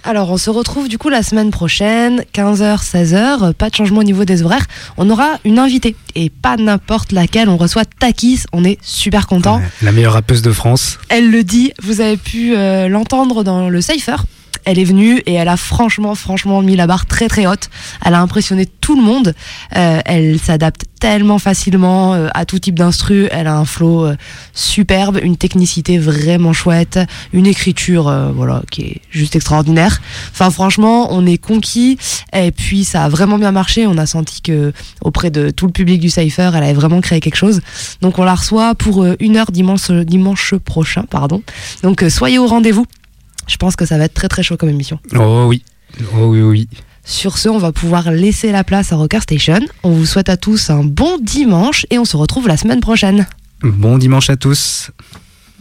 [0.05, 3.55] Alors, on se retrouve du coup la semaine prochaine, 15h, 16h.
[3.55, 4.67] Pas de changement au niveau des horaires.
[4.99, 7.49] On aura une invitée et pas n'importe laquelle.
[7.49, 8.43] On reçoit Takis.
[8.53, 9.63] On est super content.
[9.81, 10.99] La meilleure rappeuse de France.
[11.09, 11.73] Elle le dit.
[11.83, 14.17] Vous avez pu euh, l'entendre dans le Cypher.
[14.65, 17.71] Elle est venue et elle a franchement, franchement mis la barre très très haute.
[18.05, 19.35] Elle a impressionné tout le monde.
[19.77, 23.29] Euh, elle s'adapte tellement facilement euh, à tout type d'instru.
[23.31, 24.17] Elle a un flow euh,
[24.53, 26.99] superbe, une technicité vraiment chouette,
[27.33, 30.01] une écriture voilà qui est juste extraordinaire.
[30.33, 31.99] Enfin franchement, on est conquis
[32.33, 33.87] et puis ça a vraiment bien marché.
[33.87, 37.21] On a senti que auprès de tout le public du Cypher, elle avait vraiment créé
[37.21, 37.61] quelque chose.
[38.03, 41.43] Donc on la reçoit pour une heure dimanche dimanche prochain, pardon.
[41.83, 42.87] Donc soyez au rendez-vous.
[43.51, 45.01] Je pense que ça va être très très chaud comme émission.
[45.17, 45.65] Oh oui.
[46.15, 46.69] Oh oui, oui.
[47.05, 49.59] Sur ce, on va pouvoir laisser la place à Rocker Station.
[49.83, 53.27] On vous souhaite à tous un bon dimanche et on se retrouve la semaine prochaine.
[53.63, 54.93] Bon dimanche à tous.